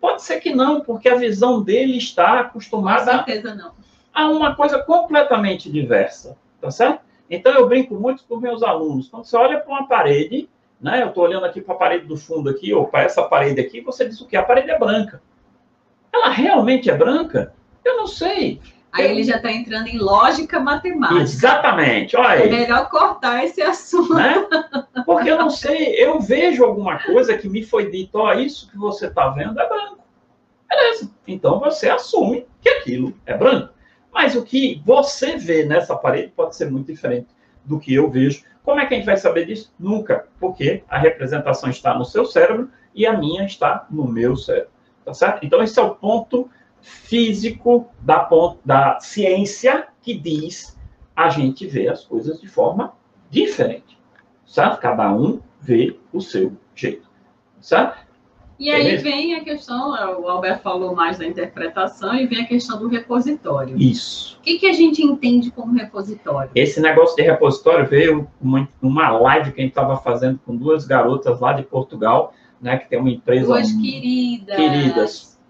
Pode 0.00 0.22
ser 0.22 0.40
que 0.40 0.52
não, 0.52 0.80
porque 0.80 1.08
a 1.08 1.14
visão 1.14 1.62
dele 1.62 1.96
está 1.96 2.40
acostumada 2.40 3.24
a 4.12 4.28
uma 4.28 4.56
coisa 4.56 4.80
completamente 4.82 5.70
diversa. 5.70 6.36
Tá 6.60 6.70
certo? 6.70 7.02
Então, 7.30 7.52
eu 7.52 7.68
brinco 7.68 7.94
muito 7.94 8.24
com 8.24 8.36
meus 8.36 8.62
alunos. 8.62 9.08
Quando 9.08 9.24
você 9.24 9.36
olha 9.36 9.60
para 9.60 9.72
uma 9.72 9.86
parede, 9.86 10.48
né, 10.80 11.02
eu 11.02 11.08
estou 11.08 11.24
olhando 11.24 11.46
aqui 11.46 11.60
para 11.60 11.74
a 11.74 11.78
parede 11.78 12.06
do 12.06 12.16
fundo 12.16 12.50
aqui, 12.50 12.74
ou 12.74 12.86
para 12.86 13.04
essa 13.04 13.22
parede 13.22 13.60
aqui, 13.60 13.80
você 13.80 14.08
diz 14.08 14.20
o 14.20 14.26
que? 14.26 14.36
A 14.36 14.42
parede 14.42 14.70
é 14.70 14.78
branca. 14.78 15.22
Ela 16.14 16.28
realmente 16.28 16.88
é 16.88 16.96
branca? 16.96 17.52
Eu 17.84 17.96
não 17.96 18.06
sei. 18.06 18.60
Aí 18.92 19.10
ele 19.10 19.24
já 19.24 19.36
está 19.36 19.50
entrando 19.50 19.88
em 19.88 19.98
lógica 19.98 20.60
matemática. 20.60 21.20
Exatamente. 21.20 22.16
Olha. 22.16 22.44
É 22.44 22.48
melhor 22.48 22.88
cortar 22.88 23.44
esse 23.44 23.60
assunto. 23.60 24.14
Né? 24.14 24.46
Porque 25.04 25.28
eu 25.28 25.36
não 25.36 25.50
sei, 25.50 25.96
eu 25.96 26.20
vejo 26.20 26.64
alguma 26.64 27.00
coisa 27.00 27.36
que 27.36 27.48
me 27.48 27.64
foi 27.64 27.90
dito, 27.90 28.14
ó, 28.14 28.32
isso 28.32 28.70
que 28.70 28.78
você 28.78 29.08
está 29.08 29.28
vendo 29.30 29.58
é 29.60 29.68
branco. 29.68 29.98
Beleza. 30.68 31.10
Então 31.26 31.58
você 31.58 31.90
assume 31.90 32.46
que 32.60 32.68
aquilo 32.68 33.12
é 33.26 33.36
branco. 33.36 33.70
Mas 34.12 34.36
o 34.36 34.44
que 34.44 34.80
você 34.86 35.36
vê 35.36 35.64
nessa 35.64 35.96
parede 35.96 36.32
pode 36.36 36.54
ser 36.54 36.70
muito 36.70 36.92
diferente 36.92 37.26
do 37.64 37.80
que 37.80 37.92
eu 37.92 38.08
vejo. 38.08 38.44
Como 38.62 38.78
é 38.78 38.86
que 38.86 38.94
a 38.94 38.96
gente 38.96 39.06
vai 39.06 39.16
saber 39.16 39.46
disso? 39.46 39.74
Nunca. 39.76 40.28
Porque 40.38 40.84
a 40.88 40.96
representação 40.96 41.68
está 41.68 41.98
no 41.98 42.04
seu 42.04 42.24
cérebro 42.24 42.70
e 42.94 43.04
a 43.04 43.12
minha 43.12 43.44
está 43.44 43.88
no 43.90 44.06
meu 44.06 44.36
cérebro. 44.36 44.73
Tá 45.04 45.12
certo? 45.12 45.44
Então, 45.44 45.62
esse 45.62 45.78
é 45.78 45.82
o 45.82 45.94
ponto 45.94 46.48
físico 46.80 47.86
da, 48.00 48.28
da 48.64 48.98
ciência 49.00 49.88
que 50.02 50.14
diz 50.14 50.78
a 51.16 51.28
gente 51.28 51.66
vê 51.66 51.88
as 51.88 52.04
coisas 52.04 52.40
de 52.40 52.48
forma 52.48 52.92
diferente. 53.30 53.98
Certo? 54.44 54.80
Cada 54.80 55.12
um 55.12 55.40
vê 55.60 55.96
o 56.12 56.20
seu 56.20 56.52
jeito. 56.74 57.08
Certo? 57.60 58.04
E 58.58 58.70
aí 58.70 58.96
vem 58.98 59.34
a 59.34 59.42
questão, 59.42 59.90
o 60.20 60.28
Albert 60.28 60.60
falou 60.60 60.94
mais 60.94 61.18
da 61.18 61.26
interpretação, 61.26 62.14
e 62.14 62.26
vem 62.26 62.42
a 62.42 62.46
questão 62.46 62.78
do 62.78 62.88
repositório. 62.88 63.76
Isso. 63.76 64.38
O 64.38 64.42
que, 64.42 64.58
que 64.58 64.66
a 64.66 64.72
gente 64.72 65.02
entende 65.02 65.50
como 65.50 65.72
repositório? 65.72 66.50
Esse 66.54 66.80
negócio 66.80 67.16
de 67.16 67.22
repositório 67.22 67.86
veio 67.86 68.28
uma, 68.40 68.68
uma 68.80 69.10
live 69.10 69.52
que 69.52 69.60
a 69.60 69.64
gente 69.64 69.72
estava 69.72 69.96
fazendo 69.96 70.38
com 70.46 70.54
duas 70.54 70.86
garotas 70.86 71.40
lá 71.40 71.52
de 71.52 71.64
Portugal, 71.64 72.32
né, 72.64 72.78
que 72.78 72.88
tem 72.88 72.98
uma 72.98 73.10
empresa. 73.10 73.44
Duas 73.44 73.70
queridas. 73.72 74.56
Queridas. 74.56 75.40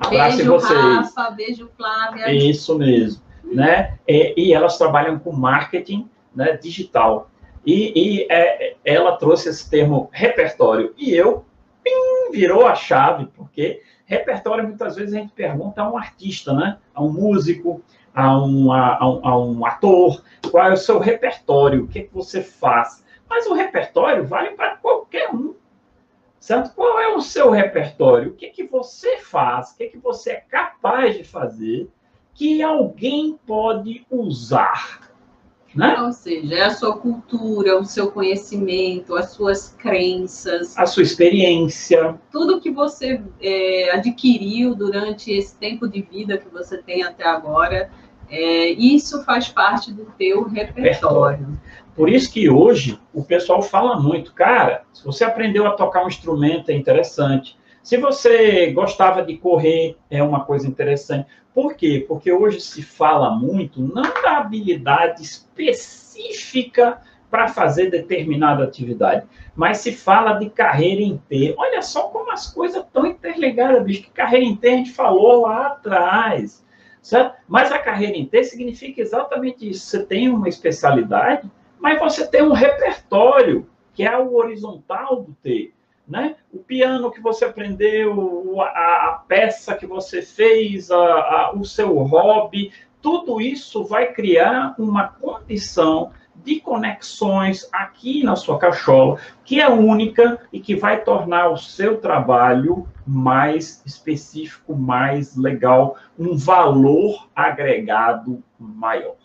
Abraço 0.00 0.36
beijo, 0.38 0.52
vocês. 0.52 0.80
Rafa, 0.80 1.30
beijo, 1.30 1.70
Flávia. 1.76 2.32
Isso 2.32 2.78
mesmo. 2.78 3.22
Né? 3.44 3.98
E, 4.08 4.32
e, 4.38 4.54
elas 4.54 4.78
trabalham 4.78 5.18
com 5.18 5.32
marketing 5.32 6.08
né, 6.34 6.56
digital. 6.56 7.30
E, 7.66 7.92
e 7.94 8.26
é, 8.30 8.76
ela 8.82 9.18
trouxe 9.18 9.50
esse 9.50 9.68
termo 9.68 10.08
repertório. 10.12 10.94
E 10.96 11.12
eu, 11.12 11.44
pim, 11.84 12.32
virou 12.32 12.66
a 12.66 12.74
chave, 12.74 13.26
porque 13.36 13.82
repertório 14.06 14.66
muitas 14.66 14.96
vezes 14.96 15.14
a 15.14 15.18
gente 15.18 15.34
pergunta 15.34 15.82
a 15.82 15.92
um 15.92 15.98
artista, 15.98 16.54
né? 16.54 16.78
a 16.94 17.02
um 17.02 17.12
músico, 17.12 17.82
a 18.14 18.42
um, 18.42 18.72
a, 18.72 18.96
a, 18.96 19.38
um, 19.38 19.66
ator, 19.66 20.22
qual 20.50 20.70
é 20.70 20.72
o 20.72 20.76
seu 20.78 20.98
repertório, 20.98 21.84
o 21.84 21.88
que, 21.88 21.98
é 21.98 22.02
que 22.04 22.14
você 22.14 22.42
faz. 22.42 23.04
Mas 23.28 23.46
o 23.46 23.52
repertório 23.52 24.26
vale 24.26 24.52
para 24.52 24.76
qualquer 24.76 25.28
um. 25.30 25.54
Certo? 26.42 26.74
Qual 26.74 26.98
é 26.98 27.14
o 27.14 27.20
seu 27.20 27.50
repertório? 27.50 28.30
O 28.30 28.34
que, 28.34 28.48
que 28.48 28.64
você 28.64 29.18
faz? 29.18 29.70
O 29.70 29.76
que, 29.76 29.86
que 29.86 29.98
você 29.98 30.32
é 30.32 30.44
capaz 30.50 31.16
de 31.16 31.22
fazer 31.22 31.88
que 32.34 32.60
alguém 32.60 33.38
pode 33.46 34.04
usar? 34.10 35.12
Né? 35.72 35.96
Ou 36.02 36.12
seja, 36.12 36.52
é 36.56 36.64
a 36.64 36.70
sua 36.70 36.98
cultura, 36.98 37.78
o 37.78 37.84
seu 37.84 38.10
conhecimento, 38.10 39.14
as 39.14 39.30
suas 39.30 39.68
crenças, 39.78 40.76
a 40.76 40.84
sua 40.84 41.04
experiência, 41.04 42.20
tudo 42.32 42.60
que 42.60 42.72
você 42.72 43.22
é, 43.40 43.92
adquiriu 43.92 44.74
durante 44.74 45.30
esse 45.30 45.56
tempo 45.56 45.88
de 45.88 46.02
vida 46.02 46.38
que 46.38 46.48
você 46.48 46.76
tem 46.78 47.04
até 47.04 47.24
agora, 47.24 47.88
é, 48.28 48.70
isso 48.70 49.22
faz 49.24 49.48
parte 49.48 49.92
do 49.92 50.06
teu 50.18 50.42
repertório. 50.42 50.82
repertório. 50.82 51.60
Por 51.94 52.08
isso 52.08 52.32
que 52.32 52.48
hoje 52.48 52.98
o 53.12 53.22
pessoal 53.22 53.60
fala 53.62 54.00
muito, 54.00 54.32
cara, 54.32 54.84
se 54.92 55.04
você 55.04 55.24
aprendeu 55.24 55.66
a 55.66 55.72
tocar 55.72 56.04
um 56.04 56.08
instrumento 56.08 56.70
é 56.70 56.74
interessante. 56.74 57.58
Se 57.82 57.96
você 57.96 58.72
gostava 58.72 59.22
de 59.22 59.36
correr, 59.36 59.96
é 60.10 60.22
uma 60.22 60.44
coisa 60.44 60.66
interessante. 60.66 61.26
Por 61.54 61.74
quê? 61.74 62.04
Porque 62.08 62.32
hoje 62.32 62.60
se 62.60 62.82
fala 62.82 63.30
muito 63.30 63.82
não 63.82 64.02
da 64.22 64.38
habilidade 64.38 65.22
específica 65.22 67.02
para 67.30 67.48
fazer 67.48 67.90
determinada 67.90 68.62
atividade, 68.62 69.26
mas 69.56 69.78
se 69.78 69.92
fala 69.92 70.34
de 70.34 70.48
carreira 70.50 71.02
inteira. 71.02 71.54
Olha 71.58 71.82
só 71.82 72.02
como 72.08 72.30
as 72.30 72.52
coisas 72.52 72.84
estão 72.84 73.06
interligadas, 73.06 73.82
bicho. 73.82 74.02
Que 74.02 74.10
carreira 74.10 74.44
inteira 74.44 74.76
a 74.76 74.78
gente 74.78 74.92
falou 74.92 75.42
lá 75.42 75.68
atrás, 75.68 76.64
certo? 77.00 77.34
Mas 77.48 77.72
a 77.72 77.78
carreira 77.78 78.16
inteira 78.16 78.46
significa 78.46 79.00
exatamente 79.00 79.68
isso. 79.68 79.86
Você 79.86 80.04
tem 80.04 80.28
uma 80.28 80.48
especialidade, 80.48 81.50
mas 81.82 81.98
você 81.98 82.24
tem 82.24 82.42
um 82.42 82.52
repertório, 82.52 83.68
que 83.92 84.04
é 84.04 84.16
o 84.16 84.36
horizontal 84.36 85.20
do 85.20 85.34
T. 85.42 85.74
Né? 86.06 86.36
O 86.52 86.58
piano 86.58 87.10
que 87.10 87.20
você 87.20 87.44
aprendeu, 87.44 88.60
a, 88.60 89.08
a 89.08 89.24
peça 89.26 89.74
que 89.74 89.86
você 89.86 90.22
fez, 90.22 90.90
a, 90.92 90.96
a, 90.96 91.52
o 91.54 91.64
seu 91.64 91.98
hobby, 91.98 92.72
tudo 93.00 93.40
isso 93.40 93.84
vai 93.84 94.12
criar 94.12 94.76
uma 94.78 95.08
condição 95.08 96.12
de 96.36 96.60
conexões 96.60 97.68
aqui 97.72 98.22
na 98.22 98.36
sua 98.36 98.58
cachola, 98.58 99.18
que 99.44 99.60
é 99.60 99.68
única 99.68 100.40
e 100.52 100.60
que 100.60 100.76
vai 100.76 101.02
tornar 101.02 101.50
o 101.50 101.56
seu 101.56 102.00
trabalho 102.00 102.86
mais 103.06 103.82
específico, 103.84 104.74
mais 104.74 105.36
legal, 105.36 105.96
um 106.18 106.36
valor 106.36 107.28
agregado 107.34 108.42
maior. 108.58 109.21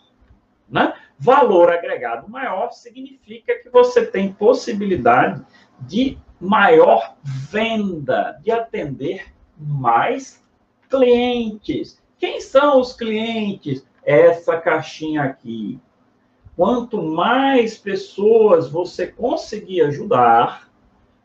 Né? 0.70 0.94
Valor 1.18 1.72
agregado 1.72 2.28
maior 2.28 2.70
significa 2.70 3.54
que 3.56 3.70
você 3.70 4.06
tem 4.06 4.32
possibilidade 4.32 5.44
de 5.80 6.18
maior 6.40 7.16
venda, 7.22 8.38
de 8.42 8.50
atender 8.50 9.32
mais 9.56 10.44
clientes. 10.88 12.00
Quem 12.18 12.40
são 12.40 12.80
os 12.80 12.92
clientes? 12.92 13.86
Essa 14.04 14.58
caixinha 14.58 15.24
aqui. 15.24 15.80
Quanto 16.56 17.02
mais 17.02 17.76
pessoas 17.76 18.70
você 18.70 19.06
conseguir 19.06 19.82
ajudar, 19.82 20.68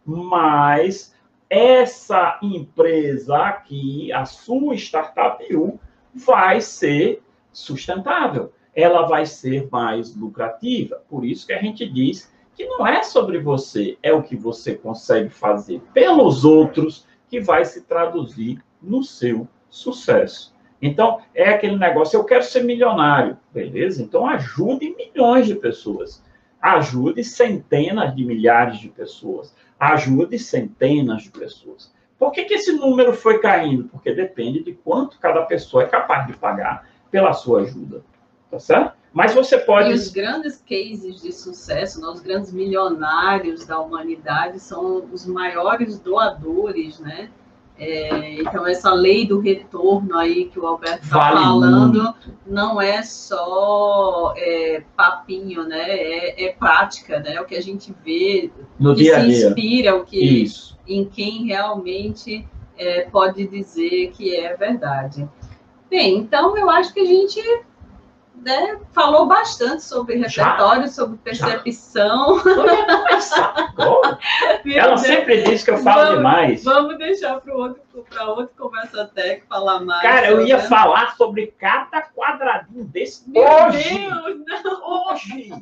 mais 0.06 1.15
essa 1.49 2.39
empresa 2.41 3.38
aqui, 3.38 4.12
a 4.12 4.25
sua 4.25 4.75
startup 4.75 5.56
U, 5.56 5.79
vai 6.13 6.62
ser 6.62 7.23
sustentável 7.51 8.51
ela 8.75 9.07
vai 9.07 9.25
ser 9.25 9.67
mais 9.71 10.15
lucrativa. 10.15 11.01
Por 11.09 11.25
isso 11.25 11.45
que 11.45 11.53
a 11.53 11.62
gente 11.62 11.88
diz 11.88 12.31
que 12.55 12.65
não 12.65 12.86
é 12.86 13.03
sobre 13.03 13.39
você, 13.39 13.97
é 14.03 14.13
o 14.13 14.23
que 14.23 14.36
você 14.36 14.75
consegue 14.75 15.29
fazer 15.29 15.81
pelos 15.93 16.45
outros 16.45 17.07
que 17.27 17.39
vai 17.39 17.65
se 17.65 17.81
traduzir 17.81 18.63
no 18.81 19.03
seu 19.03 19.47
sucesso. 19.69 20.53
Então, 20.81 21.21
é 21.33 21.49
aquele 21.49 21.77
negócio, 21.77 22.17
eu 22.17 22.25
quero 22.25 22.43
ser 22.43 22.63
milionário, 22.63 23.38
beleza? 23.53 24.03
Então, 24.03 24.27
ajude 24.27 24.93
milhões 24.95 25.47
de 25.47 25.55
pessoas. 25.55 26.21
Ajude 26.62 27.23
centenas 27.23 28.15
de 28.15 28.25
milhares 28.25 28.79
de 28.79 28.89
pessoas. 28.89 29.55
Ajude 29.79 30.38
centenas 30.38 31.23
de 31.23 31.31
pessoas. 31.31 31.93
Por 32.19 32.31
que, 32.31 32.45
que 32.45 32.53
esse 32.53 32.73
número 32.73 33.13
foi 33.13 33.39
caindo? 33.39 33.86
Porque 33.86 34.13
depende 34.13 34.63
de 34.63 34.73
quanto 34.73 35.19
cada 35.19 35.41
pessoa 35.43 35.83
é 35.83 35.88
capaz 35.88 36.27
de 36.27 36.33
pagar 36.33 36.88
pela 37.09 37.33
sua 37.33 37.62
ajuda. 37.62 38.03
Tá 38.54 38.60
certo? 38.60 38.94
Mas 39.12 39.34
você 39.34 39.58
pode. 39.58 39.89
E 39.89 39.94
os 39.94 40.10
grandes 40.10 40.58
cases 40.58 41.22
de 41.22 41.32
sucesso, 41.32 42.00
né, 42.00 42.08
os 42.08 42.20
grandes 42.20 42.54
milionários 42.54 43.66
da 43.66 43.80
humanidade 43.80 44.60
são 44.60 45.06
os 45.12 45.26
maiores 45.26 46.00
doadores, 46.00 47.00
né? 47.00 47.30
É, 47.80 48.39
então, 48.39 48.68
essa 48.68 48.94
lei 48.94 49.26
do 49.26 49.39
retorno 49.39 50.16
aí 50.16 50.46
que 50.46 50.60
o 50.60 50.68
Alberto 50.68 51.04
está 51.04 51.18
vale 51.18 51.38
falando 51.38 52.04
muito. 52.04 52.16
não 52.46 52.80
é 52.80 53.02
só 53.02 54.36
é, 54.38 54.84
papinho, 54.96 55.63
né? 55.63 55.82
É, 55.82 56.46
é, 56.46 56.54
prática, 56.54 57.20
né? 57.20 57.42
O 57.42 57.46
que 57.46 57.56
a 57.56 57.62
gente 57.62 57.92
vê, 58.06 58.52
no 58.80 58.94
dia 58.94 59.20
se 59.20 59.26
dia. 59.26 59.48
inspira, 59.48 59.96
o 59.96 60.06
que, 60.06 60.44
Isso. 60.44 60.78
em 60.88 61.06
quem 61.06 61.48
realmente 61.48 62.48
é, 62.78 63.02
pode 63.10 63.48
dizer 63.48 64.12
que 64.12 64.36
é 64.36 64.56
verdade. 64.56 65.28
Bem, 65.89 66.18
então 66.18 66.56
eu 66.56 66.70
acho 66.70 66.94
que 66.94 67.00
a 67.00 67.06
gente 67.06 67.42
né, 68.43 68.77
falou 68.91 69.25
bastante 69.25 69.84
sobre 69.84 70.15
repertório, 70.15 70.84
já, 70.84 70.88
sobre 70.89 71.17
percepção. 71.17 72.41
Ela 74.65 74.97
sempre 74.97 75.43
diz 75.43 75.63
que 75.63 75.71
eu 75.71 75.77
falo 75.77 76.01
vamos, 76.01 76.17
demais. 76.17 76.63
Vamos 76.63 76.97
deixar 76.97 77.39
para 77.39 77.56
outro, 77.56 77.82
outra 77.95 78.47
conversa 78.58 79.06
técnica 79.13 79.45
falar 79.47 79.79
mais. 79.79 80.01
Cara, 80.01 80.29
eu 80.29 80.45
ia 80.45 80.60
falar 80.60 81.15
sobre 81.15 81.47
cada 81.58 82.01
quadradinho 82.01 82.86
desse 82.86 83.29
Meu 83.29 83.43
hoje. 83.43 83.97
Deus, 84.45 84.63
não. 84.63 85.12
Hoje. 85.12 85.53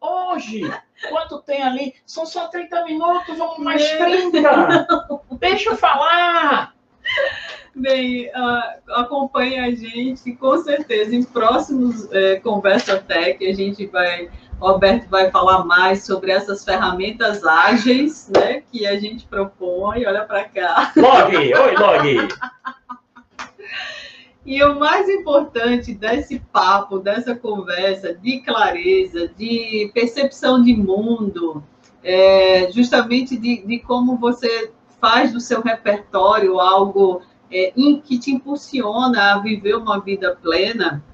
Hoje. 0.00 0.72
Quanto 1.08 1.42
tem 1.42 1.62
ali? 1.62 1.94
São 2.04 2.26
só 2.26 2.48
30 2.48 2.84
minutos, 2.84 3.38
vamos 3.38 3.58
mais 3.58 3.88
30. 3.92 4.40
Não. 4.40 5.20
Deixa 5.38 5.70
eu 5.70 5.76
falar. 5.76 6.75
Bem, 7.74 8.28
uh, 8.28 8.92
acompanhe 8.94 9.58
a 9.58 9.70
gente, 9.70 10.32
com 10.32 10.56
certeza, 10.62 11.14
em 11.14 11.22
próximos 11.22 12.10
é, 12.10 12.36
Conversa 12.36 12.96
Tech, 12.96 13.46
a 13.46 13.52
gente 13.52 13.86
vai, 13.86 14.30
Roberto 14.58 15.10
vai 15.10 15.30
falar 15.30 15.62
mais 15.66 16.02
sobre 16.02 16.30
essas 16.30 16.64
ferramentas 16.64 17.44
ágeis, 17.44 18.30
né, 18.34 18.62
que 18.72 18.86
a 18.86 18.98
gente 18.98 19.26
propõe, 19.26 20.06
olha 20.06 20.24
para 20.24 20.44
cá. 20.44 20.92
Log, 20.96 21.36
oi, 21.36 21.76
Log! 21.76 22.28
E 24.46 24.62
o 24.62 24.78
mais 24.78 25.08
importante 25.08 25.92
desse 25.92 26.38
papo, 26.38 27.00
dessa 27.00 27.34
conversa 27.34 28.14
de 28.14 28.40
clareza, 28.40 29.28
de 29.36 29.90
percepção 29.92 30.62
de 30.62 30.72
mundo, 30.72 31.64
é 32.02 32.70
justamente 32.70 33.36
de, 33.36 33.66
de 33.66 33.80
como 33.80 34.16
você 34.16 34.70
faz 35.00 35.32
do 35.32 35.40
seu 35.40 35.60
repertório 35.60 36.60
algo 36.60 37.22
é, 37.50 37.72
que 38.04 38.18
te 38.18 38.30
impulsiona 38.30 39.34
a 39.34 39.38
viver 39.38 39.76
uma 39.76 40.00
vida 40.00 40.36
plena, 40.40 41.04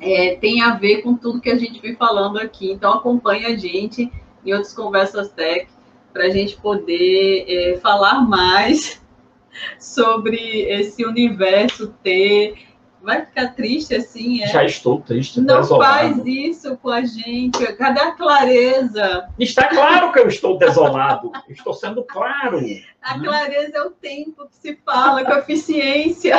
é, 0.00 0.36
tem 0.36 0.62
a 0.62 0.74
ver 0.74 1.02
com 1.02 1.14
tudo 1.14 1.40
que 1.40 1.50
a 1.50 1.56
gente 1.56 1.80
vem 1.80 1.94
falando 1.94 2.38
aqui. 2.38 2.70
Então, 2.70 2.92
acompanhe 2.92 3.46
a 3.46 3.56
gente 3.56 4.10
em 4.44 4.52
outras 4.52 4.72
conversas 4.72 5.30
tech 5.30 5.68
para 6.12 6.24
a 6.24 6.30
gente 6.30 6.56
poder 6.56 7.44
é, 7.48 7.78
falar 7.78 8.20
mais 8.20 9.02
sobre 9.78 10.62
esse 10.62 11.04
universo 11.04 11.94
ter 12.02 12.73
vai 13.04 13.24
ficar 13.24 13.54
triste 13.54 13.94
assim, 13.94 14.42
é? 14.42 14.46
Já 14.46 14.64
estou 14.64 15.00
triste. 15.00 15.40
Não 15.40 15.60
desolado. 15.60 16.14
faz 16.14 16.26
isso 16.26 16.76
com 16.78 16.90
a 16.90 17.02
gente. 17.02 17.64
Cadê 17.74 18.00
a 18.00 18.12
clareza? 18.12 19.28
Está 19.38 19.68
claro 19.68 20.12
que 20.12 20.18
eu 20.18 20.26
estou 20.26 20.58
desolado. 20.58 21.30
estou 21.48 21.74
sendo 21.74 22.02
claro. 22.02 22.60
A 23.02 23.18
clareza 23.18 23.76
é 23.76 23.82
o 23.82 23.90
tempo 23.90 24.48
que 24.48 24.56
se 24.56 24.78
fala, 24.84 25.24
com 25.24 25.32
eficiência. 25.34 26.36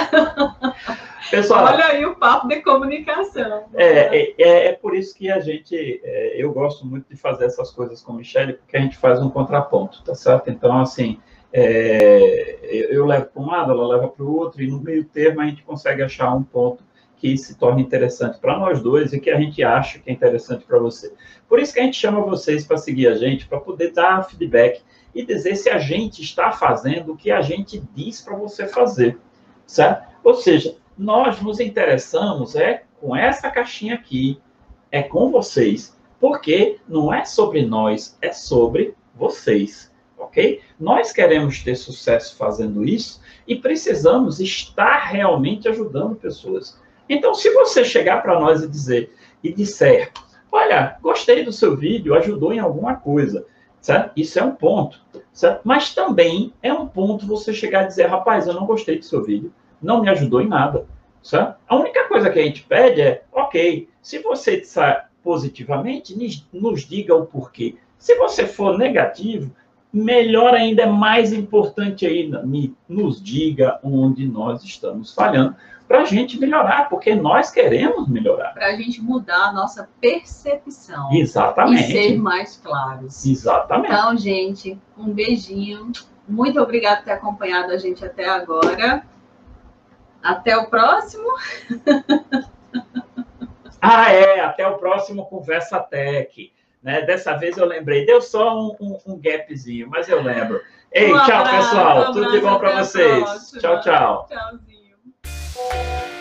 Pessoal, 1.29 1.65
Olha 1.65 1.85
aí 1.85 2.05
o 2.05 2.15
papo 2.15 2.47
de 2.47 2.61
comunicação. 2.61 3.65
É, 3.73 4.17
é, 4.17 4.35
é, 4.37 4.67
é 4.67 4.73
por 4.73 4.95
isso 4.95 5.15
que 5.15 5.31
a 5.31 5.39
gente, 5.39 6.01
é, 6.03 6.41
eu 6.41 6.51
gosto 6.51 6.85
muito 6.85 7.07
de 7.09 7.15
fazer 7.15 7.45
essas 7.45 7.71
coisas 7.71 8.01
com 8.01 8.13
o 8.13 8.15
Michele, 8.15 8.53
porque 8.53 8.77
a 8.77 8.81
gente 8.81 8.97
faz 8.97 9.21
um 9.21 9.29
contraponto, 9.29 10.03
tá 10.03 10.13
certo? 10.13 10.49
Então, 10.49 10.79
assim, 10.79 11.19
é, 11.57 12.59
eu 12.91 13.05
levo 13.05 13.27
para 13.27 13.41
um 13.41 13.45
lado, 13.45 13.71
ela 13.71 13.87
leva 13.87 14.09
para 14.09 14.25
o 14.25 14.35
outro, 14.35 14.61
e 14.61 14.67
no 14.67 14.81
meio 14.81 15.05
termo 15.05 15.39
a 15.39 15.45
gente 15.45 15.63
consegue 15.63 16.03
achar 16.03 16.35
um 16.35 16.43
ponto 16.43 16.83
que 17.15 17.37
se 17.37 17.57
torne 17.57 17.81
interessante 17.81 18.37
para 18.39 18.59
nós 18.59 18.81
dois 18.81 19.13
e 19.13 19.21
que 19.21 19.29
a 19.29 19.39
gente 19.39 19.63
acha 19.63 19.99
que 19.99 20.09
é 20.09 20.13
interessante 20.13 20.65
para 20.65 20.77
você. 20.77 21.13
Por 21.47 21.57
isso 21.57 21.73
que 21.73 21.79
a 21.79 21.83
gente 21.83 21.95
chama 21.95 22.19
vocês 22.19 22.67
para 22.67 22.75
seguir 22.75 23.07
a 23.07 23.15
gente, 23.15 23.47
para 23.47 23.57
poder 23.57 23.93
dar 23.93 24.27
feedback 24.27 24.81
e 25.13 25.25
dizer 25.25 25.55
se 25.55 25.69
a 25.69 25.77
gente 25.77 26.21
está 26.21 26.51
fazendo 26.51 27.13
o 27.13 27.17
que 27.17 27.31
a 27.31 27.41
gente 27.41 27.81
diz 27.95 28.19
para 28.19 28.35
você 28.35 28.67
fazer, 28.67 29.17
certo? 29.65 30.13
Ou 30.25 30.33
seja, 30.33 30.75
nós 30.97 31.41
nos 31.41 31.61
interessamos 31.61 32.57
é 32.57 32.83
com 32.99 33.15
essa 33.15 33.49
caixinha 33.49 33.95
aqui, 33.95 34.41
é 34.91 35.01
com 35.01 35.31
vocês, 35.31 35.97
porque 36.19 36.79
não 36.85 37.13
é 37.13 37.23
sobre 37.23 37.65
nós, 37.65 38.17
é 38.21 38.33
sobre 38.33 38.93
vocês 39.15 39.94
ok? 40.35 40.61
Nós 40.77 41.13
queremos 41.13 41.63
ter 41.63 41.75
sucesso 41.75 42.35
fazendo 42.35 42.83
isso 42.83 43.21
e 43.47 43.55
precisamos 43.55 44.41
estar 44.41 45.05
realmente 45.05 45.69
ajudando 45.69 46.15
pessoas. 46.15 46.77
Então, 47.07 47.33
se 47.33 47.49
você 47.51 47.85
chegar 47.85 48.21
para 48.21 48.39
nós 48.39 48.61
e 48.61 48.67
dizer 48.67 49.15
e 49.41 49.53
disser, 49.53 50.11
olha, 50.51 50.97
gostei 51.01 51.45
do 51.45 51.53
seu 51.53 51.77
vídeo, 51.77 52.13
ajudou 52.15 52.51
em 52.51 52.59
alguma 52.59 52.95
coisa, 52.95 53.45
certo? 53.79 54.11
Isso 54.15 54.37
é 54.37 54.43
um 54.43 54.51
ponto, 54.51 54.99
certo? 55.31 55.61
Mas 55.63 55.93
também 55.93 56.53
é 56.61 56.73
um 56.73 56.87
ponto 56.87 57.25
você 57.25 57.53
chegar 57.53 57.83
e 57.83 57.87
dizer, 57.87 58.07
rapaz, 58.07 58.47
eu 58.47 58.53
não 58.53 58.65
gostei 58.65 58.99
do 58.99 59.05
seu 59.05 59.23
vídeo, 59.23 59.53
não 59.81 60.01
me 60.01 60.09
ajudou 60.09 60.41
em 60.41 60.47
nada, 60.47 60.85
certo? 61.21 61.55
A 61.67 61.75
única 61.75 62.07
coisa 62.07 62.29
que 62.29 62.39
a 62.39 62.43
gente 62.43 62.63
pede 62.63 63.01
é, 63.01 63.23
ok, 63.31 63.87
se 64.01 64.19
você 64.19 64.59
disser 64.59 65.05
positivamente, 65.23 66.15
nos 66.51 66.81
diga 66.81 67.15
o 67.15 67.25
porquê. 67.25 67.77
Se 67.97 68.15
você 68.15 68.45
for 68.45 68.77
negativo, 68.77 69.51
melhor 69.95 70.53
ainda, 70.53 70.83
é 70.83 70.85
mais 70.85 71.31
importante 71.31 72.05
ainda, 72.05 72.43
me, 72.45 72.75
nos 72.87 73.23
diga 73.23 73.79
onde 73.81 74.27
nós 74.27 74.61
estamos 74.61 75.13
falhando, 75.13 75.55
para 75.87 76.01
a 76.01 76.05
gente 76.05 76.37
melhorar, 76.37 76.89
porque 76.89 77.15
nós 77.15 77.49
queremos 77.49 78.09
melhorar. 78.09 78.53
Para 78.53 78.67
a 78.67 78.75
gente 78.75 79.01
mudar 79.01 79.49
a 79.49 79.53
nossa 79.53 79.87
percepção. 80.01 81.13
Exatamente. 81.13 81.83
E 81.83 81.91
ser 81.91 82.17
mais 82.17 82.57
claros. 82.57 83.25
Exatamente. 83.25 83.93
Então, 83.93 84.17
gente, 84.17 84.77
um 84.97 85.13
beijinho. 85.13 85.91
Muito 86.27 86.59
obrigada 86.59 86.97
por 86.97 87.05
ter 87.05 87.11
acompanhado 87.11 87.71
a 87.71 87.77
gente 87.77 88.03
até 88.03 88.27
agora. 88.27 89.05
Até 90.21 90.57
o 90.57 90.65
próximo. 90.65 91.29
ah, 93.79 94.11
é. 94.11 94.41
Até 94.41 94.67
o 94.67 94.77
próximo 94.77 95.25
Conversa 95.27 95.79
Tech. 95.79 96.51
Né? 96.85 97.01
Dessa 97.01 97.33
vez 97.33 97.57
eu 97.57 97.65
lembrei, 97.65 98.05
deu 98.05 98.21
só 98.21 98.55
um, 98.55 98.75
um, 98.79 98.97
um 99.07 99.19
gapzinho, 99.19 99.89
mas 99.89 100.07
eu 100.07 100.21
lembro. 100.21 100.61
Ei, 100.91 101.11
um 101.11 101.17
tchau, 101.25 101.39
abraço, 101.39 101.69
pessoal. 101.69 102.13
Tudo 102.13 102.31
de 102.31 102.39
bom 102.39 102.59
para 102.59 102.83
vocês. 102.83 103.51
Tchau, 103.59 103.81
tchau. 103.81 104.29
Tchauzinho. 104.29 106.14